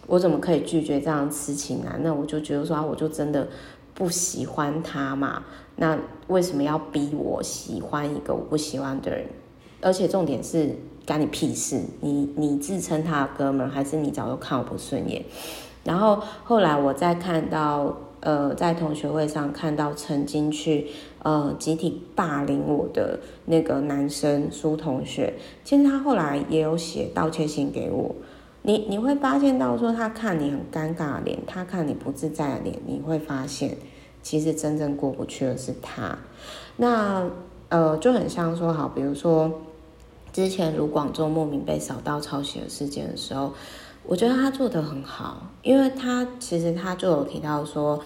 [0.06, 2.00] 我怎么可以拒绝这样痴情男？
[2.02, 3.46] 那我就觉得说，我就真的
[3.92, 5.44] 不喜欢他嘛。
[5.76, 9.26] 那为什么要逼我喜欢一个我不喜欢的人？
[9.82, 10.70] 而且重点是
[11.06, 11.80] 干你屁事！
[12.00, 15.24] 你你自称他的哥们，还是你早就看我不顺眼？
[15.84, 20.88] 然后后来我再看到，呃，在同学会上看到曾经去
[21.22, 28.12] 呃集体霸凌我的那个男生苏同学，其实他后来也有写道歉信给我。
[28.62, 33.76] 你你会发现到说他看你很尴尬的脸，他看你不自在的脸，你会发现。
[34.22, 36.18] 其实真正过不去的是他，
[36.78, 37.22] 那
[37.68, 39.48] 呃就很像说好，比如说
[40.36, 43.54] 之前卢广仲莫名被扫到抄袭的事件的时候，
[44.04, 47.98] 我觉得他做得很好，因为他其实他就有提到说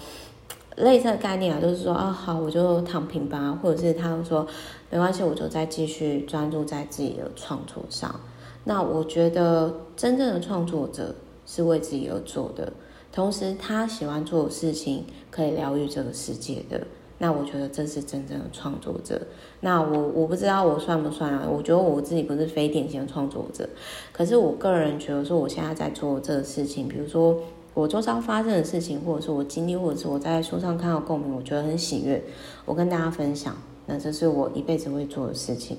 [0.77, 4.47] 类似的概念啊，就是说啊好，我就躺平吧，或者是他说
[4.91, 8.21] 没关系，我就再继续专注在自己的创作上。
[8.63, 11.13] 那我觉得真正的创作者
[11.45, 12.73] 是为自己而做的。
[13.11, 16.87] 同时，他喜欢做的事情可以疗愈这个世界的，
[17.23, 19.21] 那我觉得这是真正的创作者。
[19.61, 21.47] 那我我不知道我算不算啊？
[21.47, 23.69] 我觉得我自己不是非典型的创作者，
[24.11, 27.37] 可是我个人觉得说，我现在在做这个事情，比如说
[27.75, 32.23] 我周遭发生的事情，或者是我经历，或者是我在书上看到共鸣，我觉得很喜悦，
[32.65, 33.55] 我跟大家分享，
[33.85, 35.77] 那这是我一辈子会做的事情，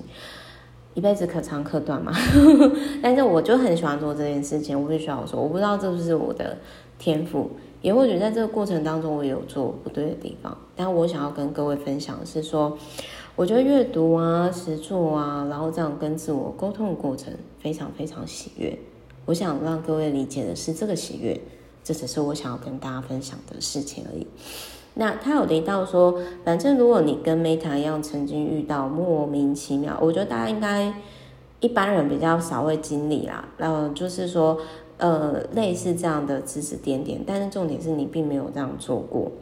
[0.94, 2.12] 一辈子可长可短嘛。
[3.02, 6.56] 但是我就很喜欢做这件事情，我必须要说，我不知道这是不是我的
[6.98, 7.50] 天赋，
[7.82, 12.78] 也或许在这个过程当中我有做不对的地方，但我想要跟各位分享的是说，
[13.36, 18.78] 我觉得阅读啊、实作啊，然后这样跟自我沟通的过程，非常非常喜悦。
[19.26, 21.38] 我想让各位理解的是这个喜悦。
[21.84, 24.24] 这只是我想要跟大家分享的事情而已。
[24.94, 30.94] 那他有提到说，反正如果你跟 Meta 一样曾经遇到莫名其妙，我觉得大家应该
[31.58, 33.48] 一般人比较少会经历啦。
[33.58, 34.56] 呃，就是说，
[35.02, 39.32] 呃，类似这样的指指点点，但是重点是你并没有这样做过，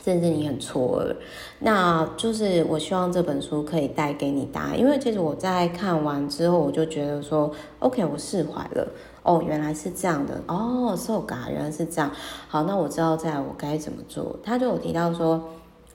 [0.00, 1.16] 甚至你很错愕。
[1.58, 8.86] 那就是我希望这本书可以带给你答案，因为其实我在看完之后，我就觉得说，OK，我释怀了。
[9.24, 12.08] 哦，原来是这样的哦，so g 原来是这样。
[12.46, 14.38] 好，那我知道在我该怎么做。
[14.40, 15.42] 他就有提到说，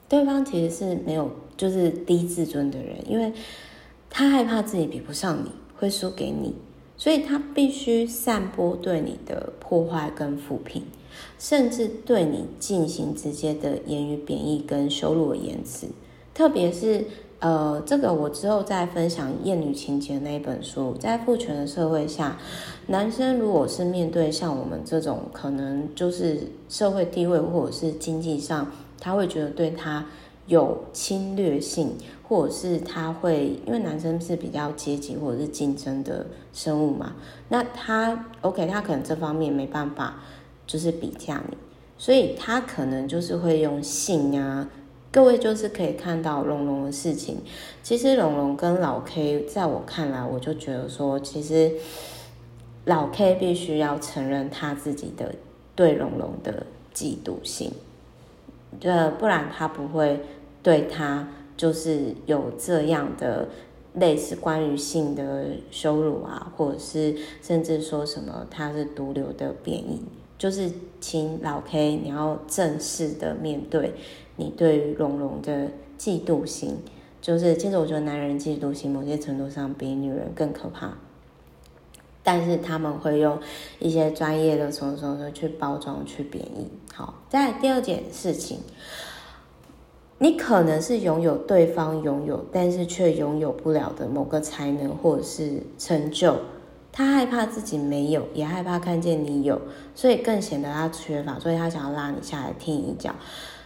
[0.06, 3.32] 对方其实是没有就是低自尊的人，因为
[4.10, 6.54] 他害怕自己比不上你，会输给你，
[7.02, 10.84] 所以他必须散播对你的破坏跟负评，
[11.36, 15.88] 甚至对你进行直接的言语贬义跟羞辱的言辞，
[16.32, 17.04] 特别是。
[17.40, 22.38] 呃，这个我之后再分享《厌女情结》那一本书，在父权的社会下，
[22.86, 26.38] 男生如果是面对像我们这种可能就是
[26.68, 30.06] 社会地位或者是经济上，他会觉得对他
[30.46, 31.90] 有侵略性，
[32.32, 37.12] 或者是他会因为男生是比较阶级或者是竞争的生物嘛，
[37.50, 40.14] 那他 OK，他可能这方面没办法
[40.66, 41.58] 就是比价你，
[41.98, 44.66] 所以他可能就是会用性啊。
[45.10, 47.36] 各位就是可以看到龙龙的事情，
[47.82, 51.70] 其实龙龙跟老 K，在我看来，我就觉得说，其实
[52.86, 55.34] 老 K 必须要承认他自己的
[55.76, 56.64] 对龙龙的
[56.94, 57.70] 嫉妒心，
[58.80, 60.18] 这不然他不会
[60.62, 63.48] 对他就是有这样的
[63.94, 70.00] 类似关于性的羞辱啊，或者是甚至说什么他是毒瘤的贬义，
[70.38, 73.94] 就是请老 K 你要正式的面对。
[74.36, 76.78] 你对于龙龙的嫉妒心，
[77.20, 80.96] 就是其实我觉得男人嫉妒心某些程度上比女人更可怕，
[82.22, 83.38] 但是他们会用
[83.78, 86.66] 一些专业的什么什么去包装去贬义。
[86.94, 88.60] 好，再来第二件事情，
[90.22, 96.36] 你可能是拥有对方拥有，但是却拥有不了的某个才能或者是成就，
[96.92, 99.60] 他害怕自己没有，也害怕看见你有，
[99.96, 103.12] 所以更显得他缺乏，所以他想要拉你下来踢你一脚。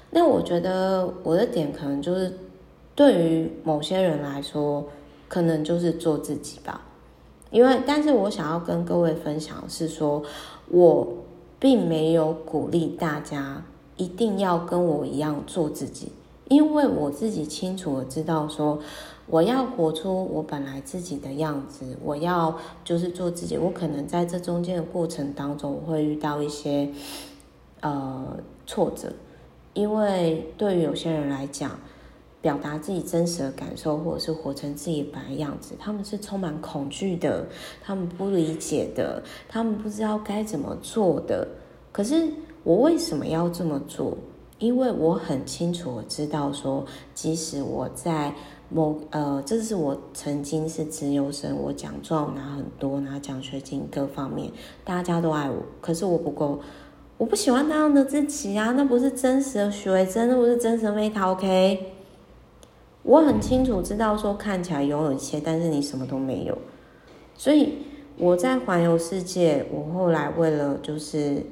[0.09, 2.33] 那我觉得我的点可能就是，
[2.95, 4.87] 对于某些人来说，
[5.29, 6.81] 可能就是做自己吧。
[7.51, 10.23] 因为，但是我想要跟各位分享是说，
[10.71, 11.07] 我
[11.61, 13.63] 并没有鼓励大家
[13.99, 16.13] 一定要跟我一样做自己，
[16.49, 18.79] 因为我自己清楚的知道说，
[19.27, 23.59] 我要活出我本来自己的样子，我要就是做自己。
[23.59, 26.89] 我可能在这中间的过程当中，我会遇到一些
[27.81, 29.13] 呃挫折。
[29.75, 31.79] 因为对于有些人来讲，
[32.41, 37.45] 表达自己真实的感受，或者是活成自己本来样子，他们是充满恐惧的，
[37.83, 41.47] 他们不理解的，他们不知道该怎么做的。
[41.91, 42.29] 可是
[42.63, 44.17] 我为什么要这么做？
[44.59, 48.35] 因为我很清楚，我知道说，即使我在
[48.69, 54.51] 某呃，这是我曾经是资优生，我奖状拿很多，拿奖学金各方面，
[54.85, 56.61] 大家都爱我，可是我不够。
[57.19, 61.31] 我不喜欢那样的自己啊，那不是真实的许维真，那不是真实的 Meta。
[61.31, 61.93] OK，
[63.03, 66.59] 我很清楚知道说看起来拥有一切，但是你什么都没有。
[67.35, 67.79] 所以
[68.19, 71.43] 我在环游世界，我后来为了就是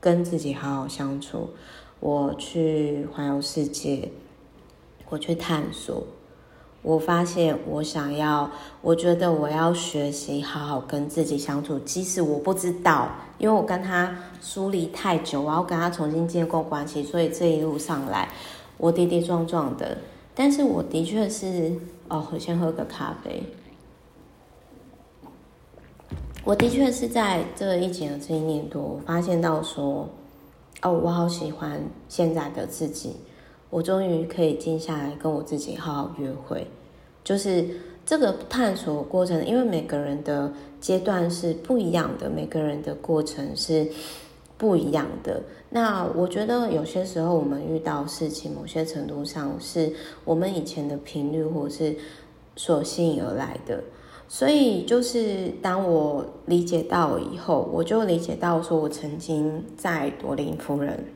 [0.00, 1.50] 跟自己好好相处，
[2.00, 4.10] 我去环游世界，
[5.08, 6.04] 我去探索。
[6.80, 13.08] 我发现，我想要，我觉得我要学习好好跟自己相处，即使我不知道，
[13.38, 18.28] 因为我跟他疏离太久，我要跟他重新建构关系，所以这一路上来，
[18.76, 19.98] 我跌跌撞撞的。
[20.34, 21.72] 但是我的确是，
[22.08, 23.42] 哦，我先喝个咖啡。
[26.44, 30.08] 我的确是在这一年这一年多，我发现到说，
[30.82, 33.16] 哦，我好喜欢现在的自己，
[33.68, 36.66] 我终于可以静下来跟我自己好好约会。
[37.24, 37.66] 就是
[38.06, 43.88] 这个探索过程，因为每个人的阶段是不一样的，每个人的过程是
[44.56, 45.42] 不一样的。
[45.70, 49.92] 那我觉得有些时候我们遇到事情，某些程度上是
[50.24, 51.96] 我们以前的频率或是
[52.56, 53.82] 所吸引而来的。
[54.28, 61.06] 所以就是当我理解到以后，我就理解到说，我曾经在朵林夫人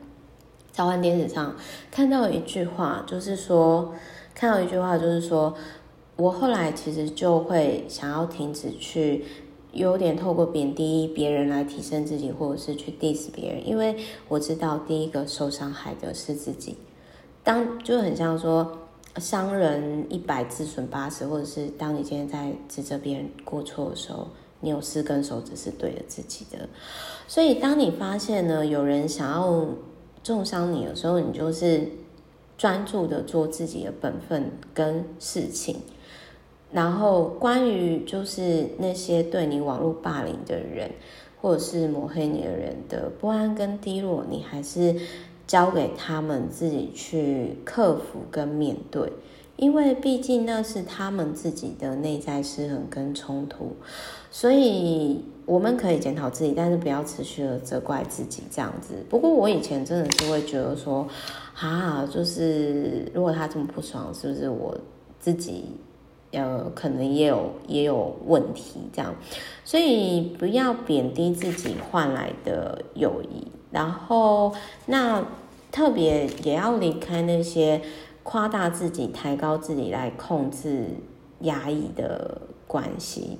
[0.72, 1.54] 召唤天使上
[1.90, 3.92] 看到一句话，就是说，
[4.34, 5.54] 看到一句话，就是说
[6.16, 9.24] 我后来其实就会想要停止去。
[9.74, 13.96] 有点透过贬低别人来提升自己，或者是去 diss 别人，因为
[14.28, 16.76] 我知道第一个受伤害的是自己。
[17.42, 18.70] 当就很像说
[19.16, 24.28] 伤人一百自损八十，或者是当你今天在指责别人过错的时候，
[24.60, 26.68] 你有四根手指是对着自己的。
[27.26, 29.66] 所以当你发现呢，有人想要
[30.22, 31.88] 重伤你的时候，你就是
[32.56, 35.76] 专注的做自己的本分跟事情。
[36.70, 40.90] 然后，关于就是那些对你网络霸凌的人，
[41.38, 44.96] 或者是抹黑你的人的不安跟低落，你还是
[45.46, 49.12] 交给他们自己去克服跟面对，
[49.56, 53.76] 因为毕竟那是他们自己的内在失衡跟冲突，
[54.30, 58.94] 所以我们可以检讨自己，但是不要持续的责怪自己这样子。
[59.08, 61.06] 不过我以前真的是会觉得说，
[61.54, 64.76] 啊，就是如果他这么不爽，是不是我
[65.18, 65.64] 自己？
[66.34, 69.14] 呃，可能也有也有问题，这样，
[69.66, 74.54] 所以不要贬低自己换来的友谊，然后
[74.86, 75.24] 那
[75.72, 77.82] 特别也要离开那些
[78.22, 80.90] 夸大自己、抬高自己来控制、
[81.40, 83.38] 压抑的关系。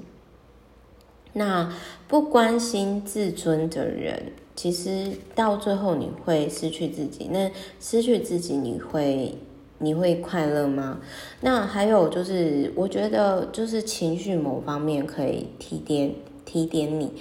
[1.35, 1.73] 那
[2.09, 7.29] 不关心自尊的人，其实到最后你会失去自己。
[7.31, 9.39] 那失去自己，你会。
[9.79, 11.01] 你会快乐吗？
[11.41, 16.15] 那还有就是，我觉得就是情绪某方面可以提点
[16.45, 17.13] 提点你。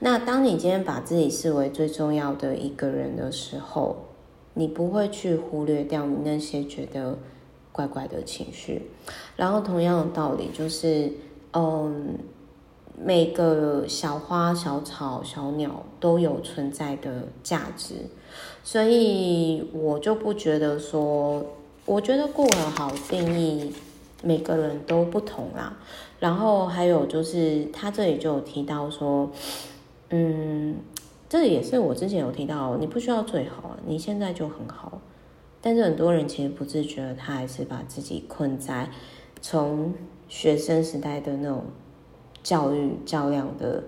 [0.00, 3.96] 那当你今天把自己视为最重要的一个人的时候，
[4.54, 7.18] 你不会去忽略掉你那些觉得
[7.72, 8.90] 怪怪的情绪。
[9.36, 11.12] 然后同样的道理就是，
[11.52, 12.18] 嗯，
[12.96, 17.94] 每个小花、小草、小鸟都有存在的价值，
[18.62, 21.44] 所以我就不觉得说。
[21.86, 23.72] 我觉得过得好定义，
[24.22, 25.74] 每个人都不同啦。
[26.20, 29.30] 然后还有就是，他这里就有提到说，
[30.10, 30.76] 嗯，
[31.28, 35.00] 这也是我之前有提到，你不需要最好，你现在就很好。
[35.60, 38.88] 但是很多人其实不自觉，他还是把自己困在
[39.40, 39.92] 从
[40.28, 41.64] 学生时代的那种
[42.42, 43.82] 教育较量的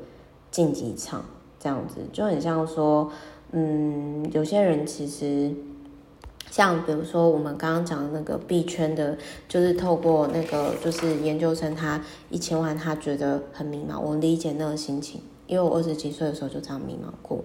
[0.50, 1.24] 竞技场，
[1.58, 3.10] 这样子就很像说，
[3.52, 5.52] 嗯，有些人其实。
[6.50, 9.16] 像比如说我们刚刚讲的那个币圈的，
[9.46, 14.00] 就是透过那个就是研究生，他一千万，他觉得很迷茫。
[14.00, 15.20] 我理解那个心情，
[15.50, 17.42] 因为我二十几岁的时候就这样迷茫过，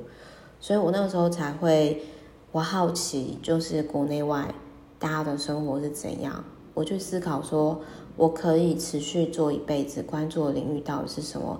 [0.59, 2.03] 所以我那个时候才会，
[2.51, 4.53] 我好奇就是国内外
[4.99, 6.43] 大家的生活是怎样，
[6.75, 7.81] 我去思考说，
[8.15, 11.59] 我可以持续做一辈子，关注的领域到底是什么，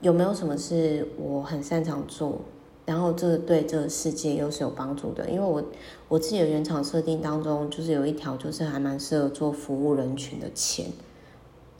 [0.00, 2.40] 有没有什么是我很擅长做。
[2.84, 5.62] 然后这对这个世界又是有帮助的，因为我
[6.08, 10.86] 我自己的原厂设定当中，就是有一条就是还蛮适合做服务人群的钱，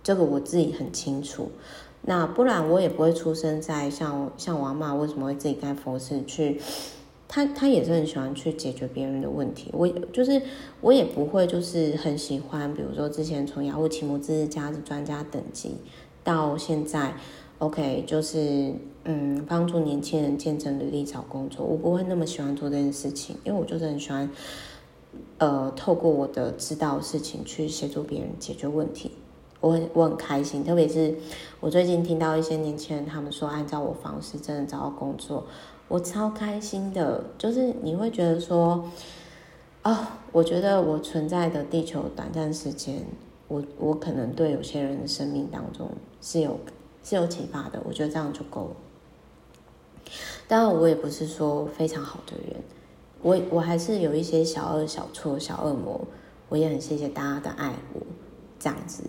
[0.03, 1.51] 这个我自己很清楚。
[2.05, 6.61] 那不然我也不会出生在像像我阿嬷为什么会自己开佛寺去，
[7.29, 9.71] 他他也是很喜欢去解决别人的问题。
[9.73, 10.43] 我就是
[10.81, 15.77] 我也不会就是很喜欢，比如说之前从雅虎奇摩知识家的专家等级
[16.25, 17.15] 到现在。
[17.59, 18.75] OK，就是
[19.05, 21.65] 嗯，帮助年轻人见证履历找工作。
[21.65, 24.29] 我不会那么喜欢做这件事情，因为我就是很喜欢，
[25.39, 29.13] 呃，透过我的知道事情去协助别人解决问题。
[29.63, 31.15] 我很我很开心，特别是
[31.61, 35.47] 我最近听到一些年轻人他们说按照我方式真的找到工作，
[35.89, 37.25] 我超开心的。
[37.39, 38.85] 就是你会觉得说，
[39.85, 39.97] 哦，
[40.33, 43.07] 我觉得我存在的地球短暂时间，
[43.49, 45.89] 我我可能对有些人的生命当中
[46.21, 46.61] 是有。
[47.05, 48.77] 是有启发的，我觉得这样就够了。
[50.47, 52.63] 当然，我也不是说非常好的人，
[53.23, 56.01] 我我还是有一些小恶、小错、小恶魔。
[56.49, 58.01] 我也很谢谢大家的爱我，
[58.57, 59.03] 这样子，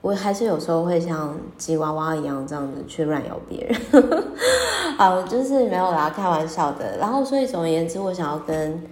[0.00, 4.24] 我还是有时候会像吉娃娃一样这样子去乱咬别人。
[4.96, 6.96] 好，就是没有啦，开玩笑的。
[6.98, 8.82] 然后，所以总而言之，我想要跟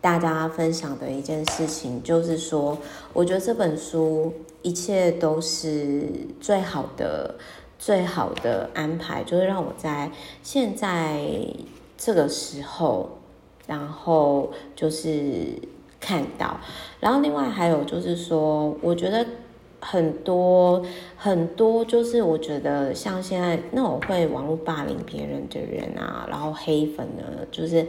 [0.00, 2.76] 大家分享的一件事情，就是说，
[3.12, 6.08] 我觉得这本书一切都是
[6.40, 7.34] 最好的。
[7.78, 10.10] 最好的安排就是让我在
[10.42, 11.20] 现在
[11.98, 13.18] 这个时候，
[13.66, 15.48] 然后就是
[16.00, 16.58] 看到，
[16.98, 19.26] 然后另外还有就是说，我觉得
[19.88, 20.84] 很多
[21.16, 27.86] 很多就是我觉得像现在那种会网络霸凌别人的人啊，然后黑粉呢，就是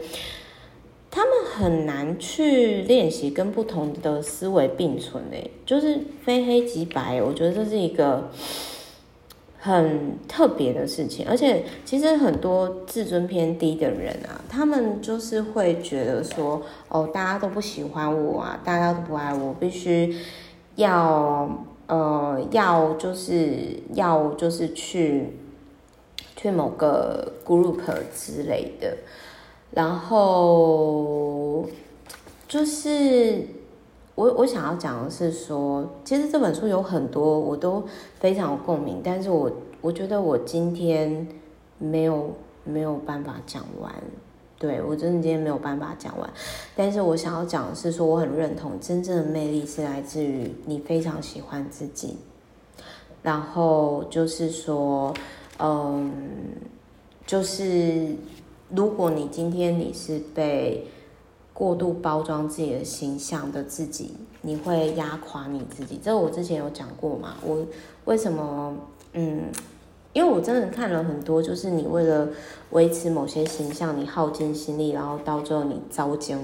[1.10, 8.30] 他们很难去练习跟不同的思维并存诶，就是非黑即白，我觉得这是一个。
[9.60, 20.16] 很特别的事情，而且其实很多自尊偏低的人啊，他们就是会觉得说，哦，大家都不喜欢我啊，大家都不爱我，必须
[20.76, 25.36] 要呃要就是要就是去
[26.36, 27.80] 去某个 group
[28.14, 28.96] 之类的，
[29.72, 31.66] 然后
[32.46, 33.44] 就是。
[34.18, 37.84] 我我想要讲的是说，其实这本书有很多我都
[38.18, 39.48] 非常有共鸣，但是我
[39.80, 41.24] 我觉得我今天
[41.78, 42.32] 没有
[42.64, 43.94] 没有办法讲完，
[44.58, 46.28] 对，我真的今天没有办法讲完。
[46.74, 52.16] 但是我想要讲的是说，我很认同真正的魅力是来自于你非常喜欢自己，
[53.22, 55.14] 然后就是说，
[55.58, 56.12] 嗯，
[57.26, 58.14] 就是
[58.70, 60.86] 如果你今天你是被。
[61.54, 65.98] 过度包装自己的形象的自己，你会压垮你自己。
[66.00, 67.34] 这我之前有讲过嘛？
[67.44, 67.66] 我
[68.04, 68.76] 为什么？
[69.14, 69.46] 嗯，
[70.18, 72.26] 因为我真的看了很多，就是你为了
[72.70, 76.36] 维持某些形象，你耗尽心力，然后到最后你遭奸。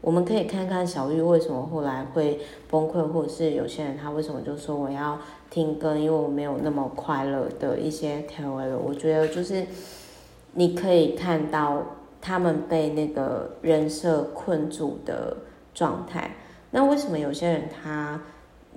[0.00, 2.38] 我们可以看看小玉为什么后来会
[2.70, 5.18] 崩溃，或者是有些人他为什么就说我要
[5.50, 8.78] 停更，因为我没有那么快乐的一些 KOL。
[8.78, 9.66] 我觉得就是
[10.52, 11.82] 你可以看到。
[12.20, 15.36] 他们被那个人设困住的
[15.72, 16.32] 状态，
[16.72, 18.20] 那为什么有些人他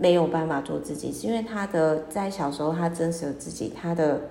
[0.02, 1.12] 没有办法做自己？
[1.12, 4.22] 是因为他的在小时候他真实的自己，他的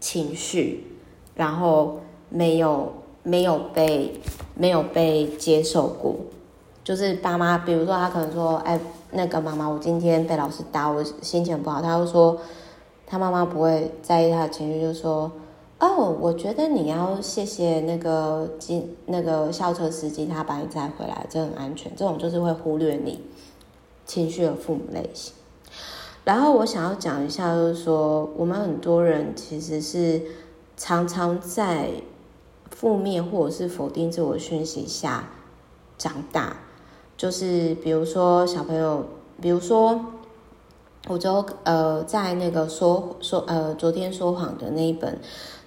[0.00, 0.84] 情绪，
[1.36, 2.92] 然后没有
[3.22, 4.20] 没有被
[4.56, 6.16] 没有被接受过。
[6.82, 8.78] 就是爸妈，比如说他可能说：“哎，
[9.12, 12.36] 那个妈妈，我今天被老师打，我心情不好。”他会说，
[13.06, 15.30] 他妈妈不会在意他的情绪，就说。
[15.78, 21.92] 哦我觉得你要谢谢那个机那个校车司机，他把你载回来，这很安全。
[21.94, 23.20] 这种就是会忽略你
[24.06, 25.34] 情绪的父母类型。
[26.24, 30.22] 然后我想要讲一下，就是说我们很多人其实是
[30.76, 31.90] 常常在
[32.70, 35.28] 负面或者是否定自我讯息下
[35.98, 36.56] 长大。
[37.16, 39.04] 就是比如说小朋友，
[39.42, 40.00] 比如说
[41.08, 45.18] 我就呃在那个说说呃昨天说谎的那一本。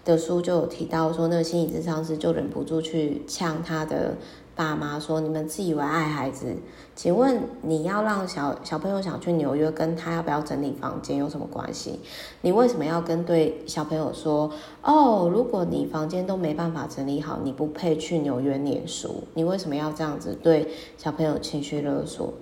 [0.05, 4.15] 的书就有提到说，那个心理咨商师就忍不住去呛他的
[4.59, 6.53] 爸妈说：“你们自以为爱孩子，
[6.93, 12.01] 请问你要让小小朋友想去纽约，跟他要不要整理房间有什么关系？
[12.41, 14.51] 你为什么要跟对小朋友说
[14.83, 15.29] 哦？
[15.31, 19.23] 如果你房间都没办法整理好，你不配去纽约念书？
[19.33, 22.33] 你为什么要这样子对小朋友情绪勒索？”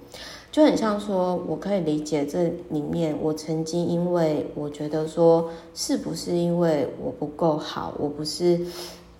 [0.49, 8.65] 就很像说，我可以理解这里面，我曾经因为我觉得说，是不是因为我不够好，我不是，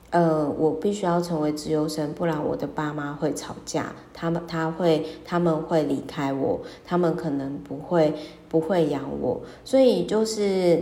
[0.10, 8.14] 呃，我必须要成为资优生，不然我的爸妈会吵架，他们他会他们会离开我，他们可能不会
[8.48, 10.82] 不会养我，所以就是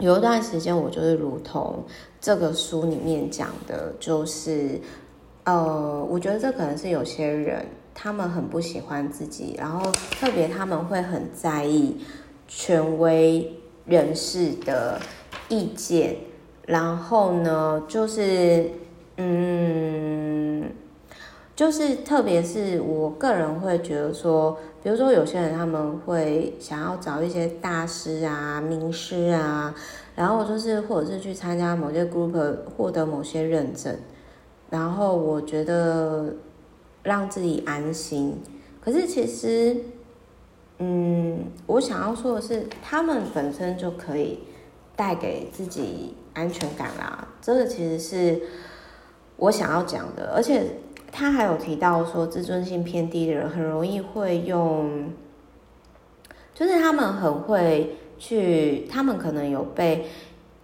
[0.00, 1.84] 有一段时间，我就是如同
[2.20, 4.80] 这个书里面讲的，就是，
[5.44, 7.64] 呃，我觉得这可能是有些人。
[7.98, 11.96] 他们很不喜欢自己，然后特别他们会很在意
[12.46, 13.50] 权威
[13.86, 15.00] 人士的
[15.48, 16.14] 意见，
[16.66, 18.70] 然后呢，就是
[19.16, 20.70] 嗯，
[21.54, 29.74] 就是特别是我个人会觉得说，比如说有些人他们会想要找一些大师啊、名师啊，
[30.14, 33.96] 然后就是或者是去参加某些 group 获得某些认证，
[34.68, 36.34] 然后我觉得。
[37.02, 38.36] 让自己安心，
[38.80, 39.76] 可是其实，
[40.80, 44.40] 嗯，我想要说的是，他们本身就可以
[44.96, 47.26] 带给自己安全感啦。
[47.42, 48.40] 这个其实是
[49.36, 50.62] 我想要讲的，而且
[51.10, 55.10] 他还有提到说，自尊心偏低的人很容易会用，
[56.54, 60.06] 就是他们很会去，他们可能有被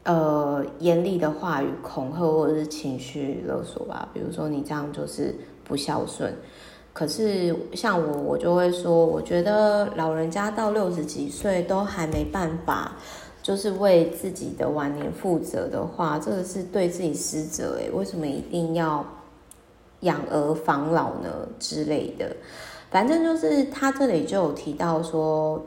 [0.04, 5.34] 呃严厉的话语恐吓或者是情绪勒索吧，比如说你这样就是。
[5.64, 6.34] 不孝顺，
[6.92, 12.96] 可是像我，我就会说，我觉得老人家到六十几岁都还没办法，
[13.42, 17.90] 就是为自己的晚年负责的话，这个是对自己失责诶。
[17.90, 19.04] 为什么一定要
[20.00, 21.28] 养儿防老呢
[21.58, 22.36] 之类的？
[22.90, 25.60] 反正就是他这里就有提到说，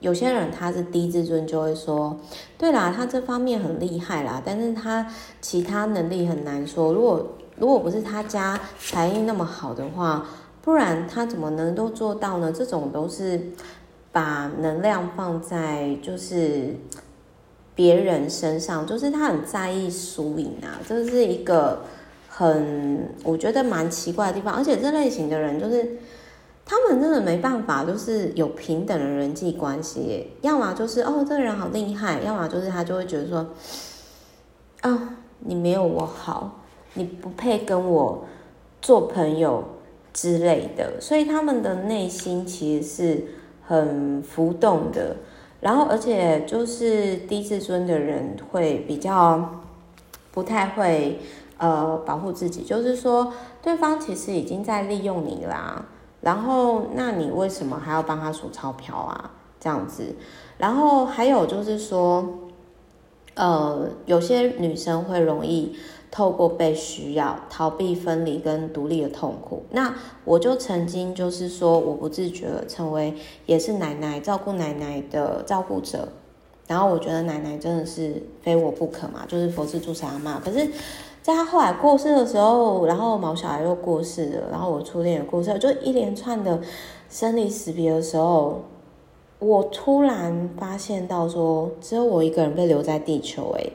[0.00, 2.16] 有些人他是低自尊，就会说，
[2.56, 5.06] 对啦，他这方面很厉害啦，但是他
[5.40, 6.92] 其他能力很难说。
[6.92, 7.26] 如果
[7.56, 10.26] 如果不是他家才艺那么好的话，
[10.60, 12.52] 不然他怎么能都做到呢？
[12.52, 13.40] 这种都是
[14.12, 16.76] 把能量放在就是
[17.74, 21.80] 别人身上，就是他很在意输赢啊，这是一个
[22.28, 24.54] 很我觉得蛮奇怪的地方。
[24.54, 25.96] 而且这类型的人就是
[26.64, 33.38] 他们真的没办法，就是有平等的人际关系，要么就是哦，这个人好厉害，要么就是他就会觉得说，
[34.82, 34.98] 啊、哦，
[35.40, 36.60] 你没有我好，
[36.94, 38.24] 你不配跟我
[38.82, 39.64] 做朋友
[40.12, 43.24] 之类的，所以他们的内心其实是
[43.66, 45.16] 很浮动的。
[45.60, 49.62] 然后，而且就是低自尊的人会比较
[50.32, 51.20] 不太会
[51.58, 53.32] 呃保护自己，就是说
[53.62, 55.84] 对方其实已经在利用你啦。
[56.20, 59.30] 然后，那你为什么还要帮他数钞票啊？
[59.60, 60.14] 这样子。
[60.58, 62.24] 然后还有就是说，
[63.34, 65.76] 呃，有些女生会容易
[66.12, 69.64] 透过被需要逃避分离跟独立的痛苦。
[69.70, 69.92] 那
[70.24, 73.12] 我就曾经就是说，我不自觉的成为
[73.46, 76.06] 也是奶奶照顾奶奶的照顾者。
[76.68, 80.40] 然后我觉得奶奶真的是非我不可嘛，就是佛慈助产阿嬷。
[80.40, 80.68] 可是。
[81.22, 86.60] 在她后来过世的时候，然后毛小孩又过世了，然后我初恋也过世了，就一连串的
[87.08, 88.62] 生离死别的时候，
[89.38, 93.72] 我突然发现到说，只有我一个人被留在地球诶，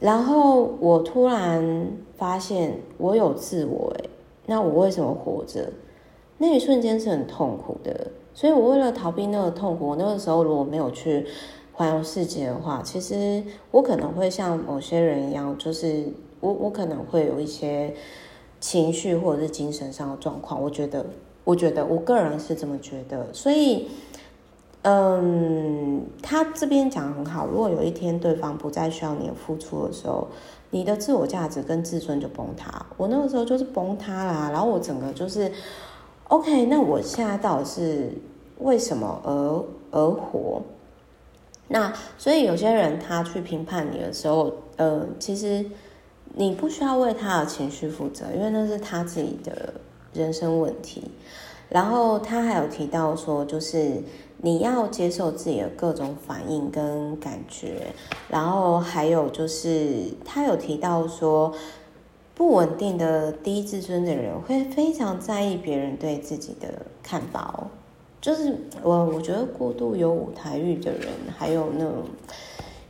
[0.00, 4.10] 然后我突然发现我有自我诶，
[4.46, 5.70] 那我为什么活着？
[6.38, 11.26] 那一瞬间是很痛苦的，所以我为了逃避那个痛苦，我那个时候如果没有去。
[11.72, 16.04] 环游世界的话，其实我可能会像某些人一样，就是
[16.40, 17.94] 我我可能会有一些
[18.60, 20.62] 情绪或者是精神上的状况。
[20.62, 21.06] 我觉得，
[21.42, 23.32] 我觉得我个人是这么觉得。
[23.32, 23.88] 所以，
[24.82, 27.46] 嗯，他这边讲很好。
[27.46, 30.26] 如果有一天对方不再需要你的付出的时候，
[30.70, 32.86] 你的自我价值跟自尊就崩塌。
[32.96, 35.52] 我那个时候就是崩塌啦，然后我整个就是
[36.28, 38.10] ，OK，那我现在到底是
[38.60, 40.62] 为什么而而活？
[41.68, 45.64] 那所以有些人他去评判你的时候，呃，其实
[46.34, 49.74] 你不需要为他的情绪负责，因为那是他自己的
[50.14, 51.10] 人生问题。
[51.68, 54.02] 然后他还有提到说，就是
[54.42, 57.88] 你要接受自己的各种反应跟感觉。
[58.28, 61.52] 然后还有就是他有提到说，
[62.34, 66.68] 不稳定的低自尊的人会非常在意别人对自己的
[67.02, 67.66] 看法哦。
[68.20, 71.94] 就是我，我觉得过度有舞台欲的人，还有那种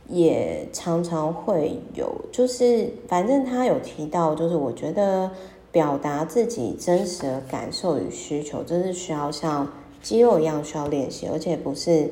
[0.09, 5.31] 也常常会有，就是反正他有提到，就是我觉得
[5.71, 9.71] 表达自己真实的感受与需求，这是需要像
[10.01, 12.11] 肌肉一样需要练习，而且不是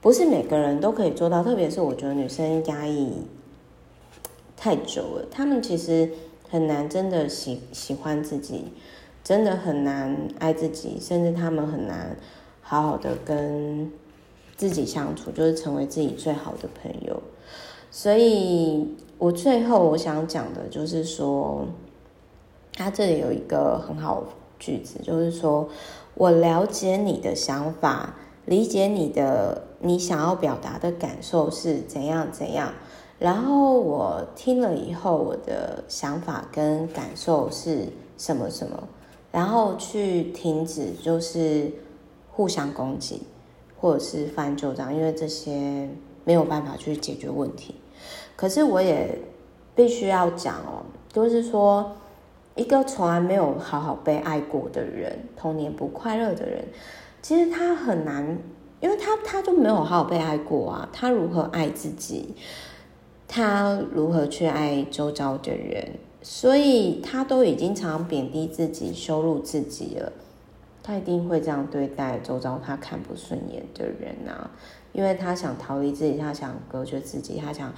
[0.00, 3.12] 不是每个人都可以做到，特别是我觉得女生压抑
[4.56, 6.10] 太久了，她们其实
[6.48, 8.72] 很难真的喜喜欢自己。
[9.24, 12.14] 真的很难爱自己，甚至他们很难
[12.60, 13.90] 好好的跟
[14.54, 17.22] 自己相处，就是成为自己最好的朋友。
[17.90, 21.66] 所以我最后我想讲的就是说，
[22.74, 24.24] 他这里有一个很好
[24.58, 25.66] 句子，就是说
[26.14, 32.72] 我了解你的想法，理解你的你想要表达的感受是怎样怎样，
[33.18, 38.88] 然后我听了以后，我的想法跟感受是什么什么。
[39.32, 41.72] 然后去停止，就是
[42.30, 43.22] 互相攻击，
[43.80, 45.88] 或者是翻旧账，因为这些
[46.22, 47.74] 没有办法去解决问题。
[48.36, 49.20] 可是我也
[49.74, 51.90] 必须要讲哦，就是说，
[52.54, 56.64] 一个从来没有好好被爱过的人，童年不快乐的人，
[57.20, 58.38] 其实他很难，
[58.80, 60.88] 因为他他就没有好好被爱过啊。
[60.92, 62.34] 他如何爱自己？
[63.26, 65.92] 他如何去爱周遭的人？
[66.22, 70.12] 所以他都已经常贬低自己、羞辱自己了，
[70.82, 74.50] 他一定会这样对待周遭他看不顺眼的人啊，
[74.92, 77.70] 因为他想逃离自己，他想隔绝自己，他想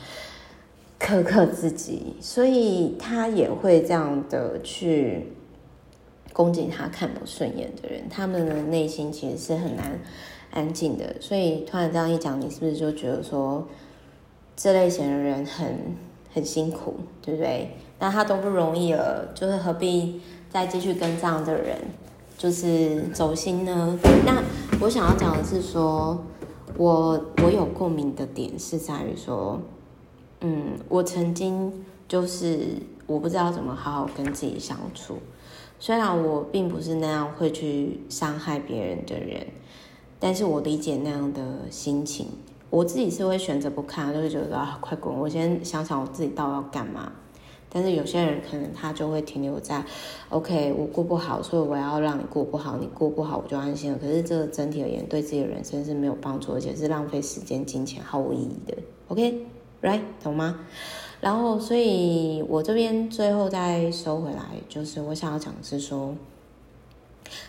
[0.98, 5.32] 苛刻自己，所以他也会这样的去
[6.32, 8.08] 攻击他看不顺眼的人。
[8.08, 9.98] 他们的内心其实是很难
[10.50, 13.66] 安静的，所以突然这样一讲，你是不是就觉得说
[14.56, 15.94] 这类型的人很
[16.32, 17.70] 很辛苦，对不对？
[17.98, 20.20] 那他都不容易了，就是何必
[20.50, 21.76] 再继续跟这样的人
[22.38, 23.98] 就是走心呢？
[24.24, 24.42] 那
[24.80, 26.22] 我想要讲的是说，
[26.76, 29.58] 我我有共鸣的点是在于说，
[30.48, 31.72] 嗯，我曾经
[32.06, 32.68] 就是
[33.04, 35.16] 我不知道怎么好好跟自己相处，
[35.80, 39.44] 虽然我并不是那样会去伤害别人的人，
[40.20, 42.28] 但是我理解那样的心情，
[42.70, 45.12] 我自己是会选择不看，就会觉得啊，快滚！
[45.12, 47.10] 我先想想我自己到底要干嘛。
[47.68, 49.84] 但是有些人可能他就会停留在
[50.28, 53.98] ，OK，我过不好，所以我要让你过不好，你过不好我就安心了。
[53.98, 58.78] 可是这个整体而言对自己的人生是没有帮助，而且是浪费时间、金钱、毫无意义的。
[59.08, 59.44] OK
[60.22, 60.60] 懂吗？
[61.20, 66.14] 然后，所以我这边最后再收回来，就是我想要讲的是说，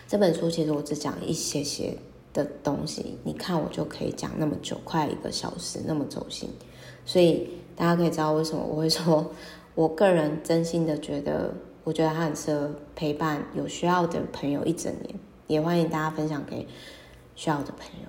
[0.06, 1.96] 这本书其实我只讲一些些
[2.32, 6.48] 的东西，你看我就可以讲那么久，快一个小时，那么走心。
[7.04, 9.30] 所以大家可以知道为什么我会说，
[9.74, 11.52] 我个人真心的觉得，
[11.84, 15.14] 我觉得它很适合陪伴有需要的朋友一整年，
[15.46, 16.66] 也欢迎大家分享给
[17.34, 18.08] 需要的朋友。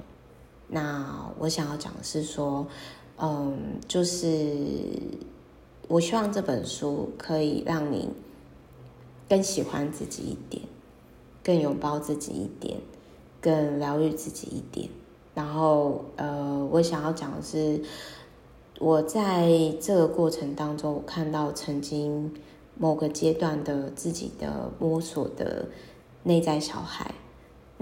[0.71, 2.65] 那我想要讲的是说，
[3.21, 4.29] 嗯，就是
[5.87, 8.09] 我希望这本书可以让你
[9.27, 10.63] 更喜欢自己一点，
[11.43, 12.79] 更拥抱自己一点，
[13.39, 14.89] 更疗愈自己一点。
[15.35, 17.81] 然后，呃，我想要讲的是。
[18.81, 22.33] 我在这个过程当中，我看到曾经
[22.77, 25.67] 某个阶段的自己的摸索的
[26.23, 27.13] 内在小孩。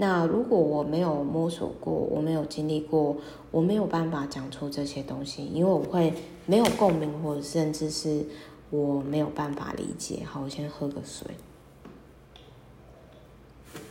[0.00, 3.16] 那如果我没有摸索过，我没有经历过，
[3.50, 6.14] 我没有办法讲出这些东西，因为我会
[6.46, 8.24] 没有共鸣，或者甚至是
[8.70, 10.22] 我没有办法理解。
[10.24, 11.26] 好，我先喝个水。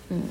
[0.07, 0.21] 嗯。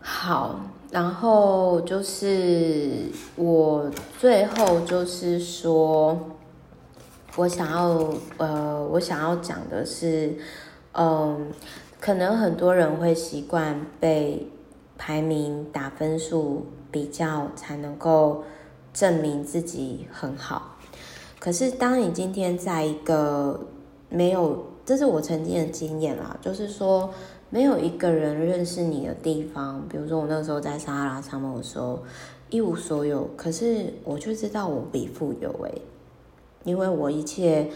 [0.00, 0.60] 好，
[0.92, 6.18] 然后就是我最后就是说，
[7.36, 10.34] 我想要呃，我想要讲的是，
[10.92, 11.52] 嗯，
[12.00, 14.50] 可能很多人会习惯被
[14.98, 18.42] 排名打分数比较，才能够
[18.92, 20.76] 证明自己很好。
[21.38, 23.60] 可是当你今天在一个
[24.08, 27.10] 没有，这是我曾经的经验啦，就是说。
[27.48, 32.02] 没有一个人认识你的地方，比如说我那时候在撒哈拉沙漠的时候，
[32.50, 35.80] 一无所有，可是我就知道我比富有诶，
[36.66, 37.66] 因为我一切，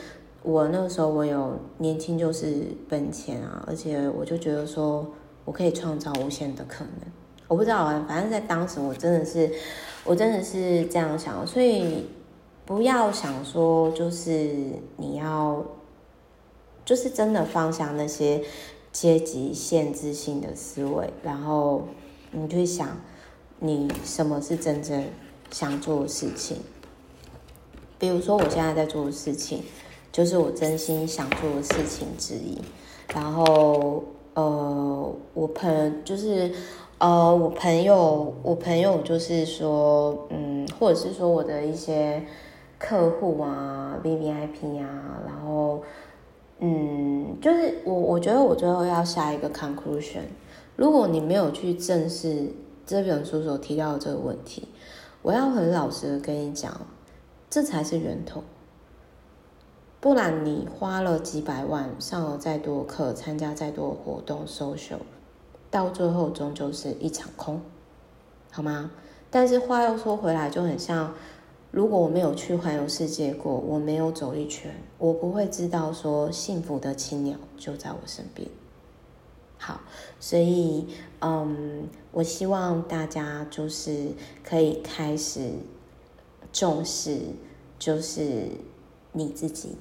[0.42, 5.06] 我那个时候我有年轻就是本钱啊，而且我就觉得说
[5.46, 7.10] 我可以创造无限的可能，
[7.48, 9.50] 我不知道啊，反正在当时我真的是，
[10.04, 12.04] 我真的是这样想，所以
[12.66, 14.54] 不要想说就是
[14.98, 15.64] 你要，
[16.84, 18.42] 就是真的放下那些。
[18.92, 21.86] 阶级限制性的思维，然后
[22.32, 22.88] 你去想，
[23.60, 25.04] 你什么是真正
[25.52, 26.56] 想做的事情。
[28.00, 29.62] 比如说，我现在在做的事情，
[30.10, 32.58] 就是我真心想做的事情之一。
[33.14, 34.02] 然后，
[34.34, 36.50] 呃，我朋就是，
[36.98, 42.24] 呃，我朋友，我朋友就是说，嗯，或者是说我的一些
[42.78, 45.82] 客户啊，VVIP 啊，然后。
[46.62, 50.20] 嗯，就是我，我觉得我最后要下一个 conclusion。
[50.76, 52.52] 如果你没有去正视
[52.84, 54.68] 这本书所提到的这个问题，
[55.22, 56.70] 我要很老实的跟你讲，
[57.50, 58.42] 这才是源头。
[60.00, 65.00] 不然你花了几百万，上了再多课，参加再多活动，social，
[65.70, 67.60] 到最后终究是一场空，
[68.50, 68.92] 好吗？
[69.30, 71.12] 但是话又说回来，就很像。
[71.72, 78.48] 如果我没有去环游世界过，我没有走一圈，我不会知道说幸福的青鸟就在我身边。
[79.56, 79.80] 好，
[80.18, 80.88] 所以
[81.20, 84.08] 嗯，我希望大家就是
[84.42, 85.52] 可以开始
[86.52, 87.20] 重视，
[87.78, 88.48] 就是
[89.12, 89.76] 你自己。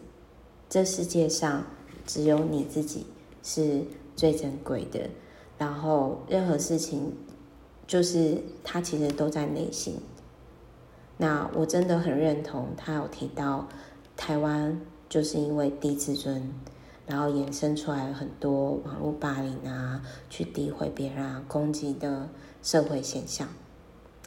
[0.70, 1.66] 这世界上
[2.06, 3.08] 只有你自己
[3.42, 3.84] 是
[4.16, 5.10] 最珍贵的，
[5.58, 7.16] 然后任何事情
[7.88, 10.00] 就是它其实都在内心。
[11.18, 13.68] 那我真的很认同，他有提到
[14.16, 16.54] 台湾就是因为低自尊，
[17.06, 22.30] 然后衍生出来很多网络霸凌啊，去诋毁别人，攻击的
[22.62, 23.48] 社会现象。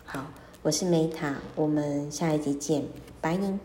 [0.05, 0.27] 好，
[0.65, 2.85] 我是 Meta，我们下一集见，
[3.21, 3.59] 拜你，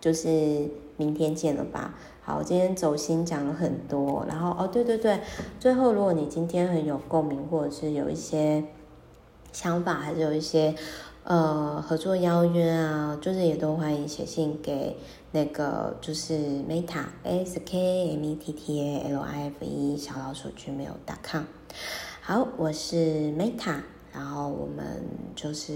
[0.00, 1.94] 就是明天见了吧。
[2.20, 5.20] 好，今天走心讲了很多，然后哦，对对对，
[5.60, 8.64] 最后如果你今天很有共鸣，或者是有一些
[9.52, 10.74] 想法，还是有一些。
[11.24, 14.96] 呃，合作邀约啊，就是也都欢迎写信给
[15.30, 16.34] 那个就是
[16.68, 21.44] Meta S K M E T T A L I F E 小老鼠 gmail.com。
[22.22, 22.96] 好，我是
[23.38, 23.82] Meta，
[24.12, 25.02] 然后我们
[25.34, 25.72] 就是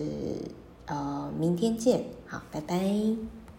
[0.87, 2.77] 呃明天见，好，拜拜。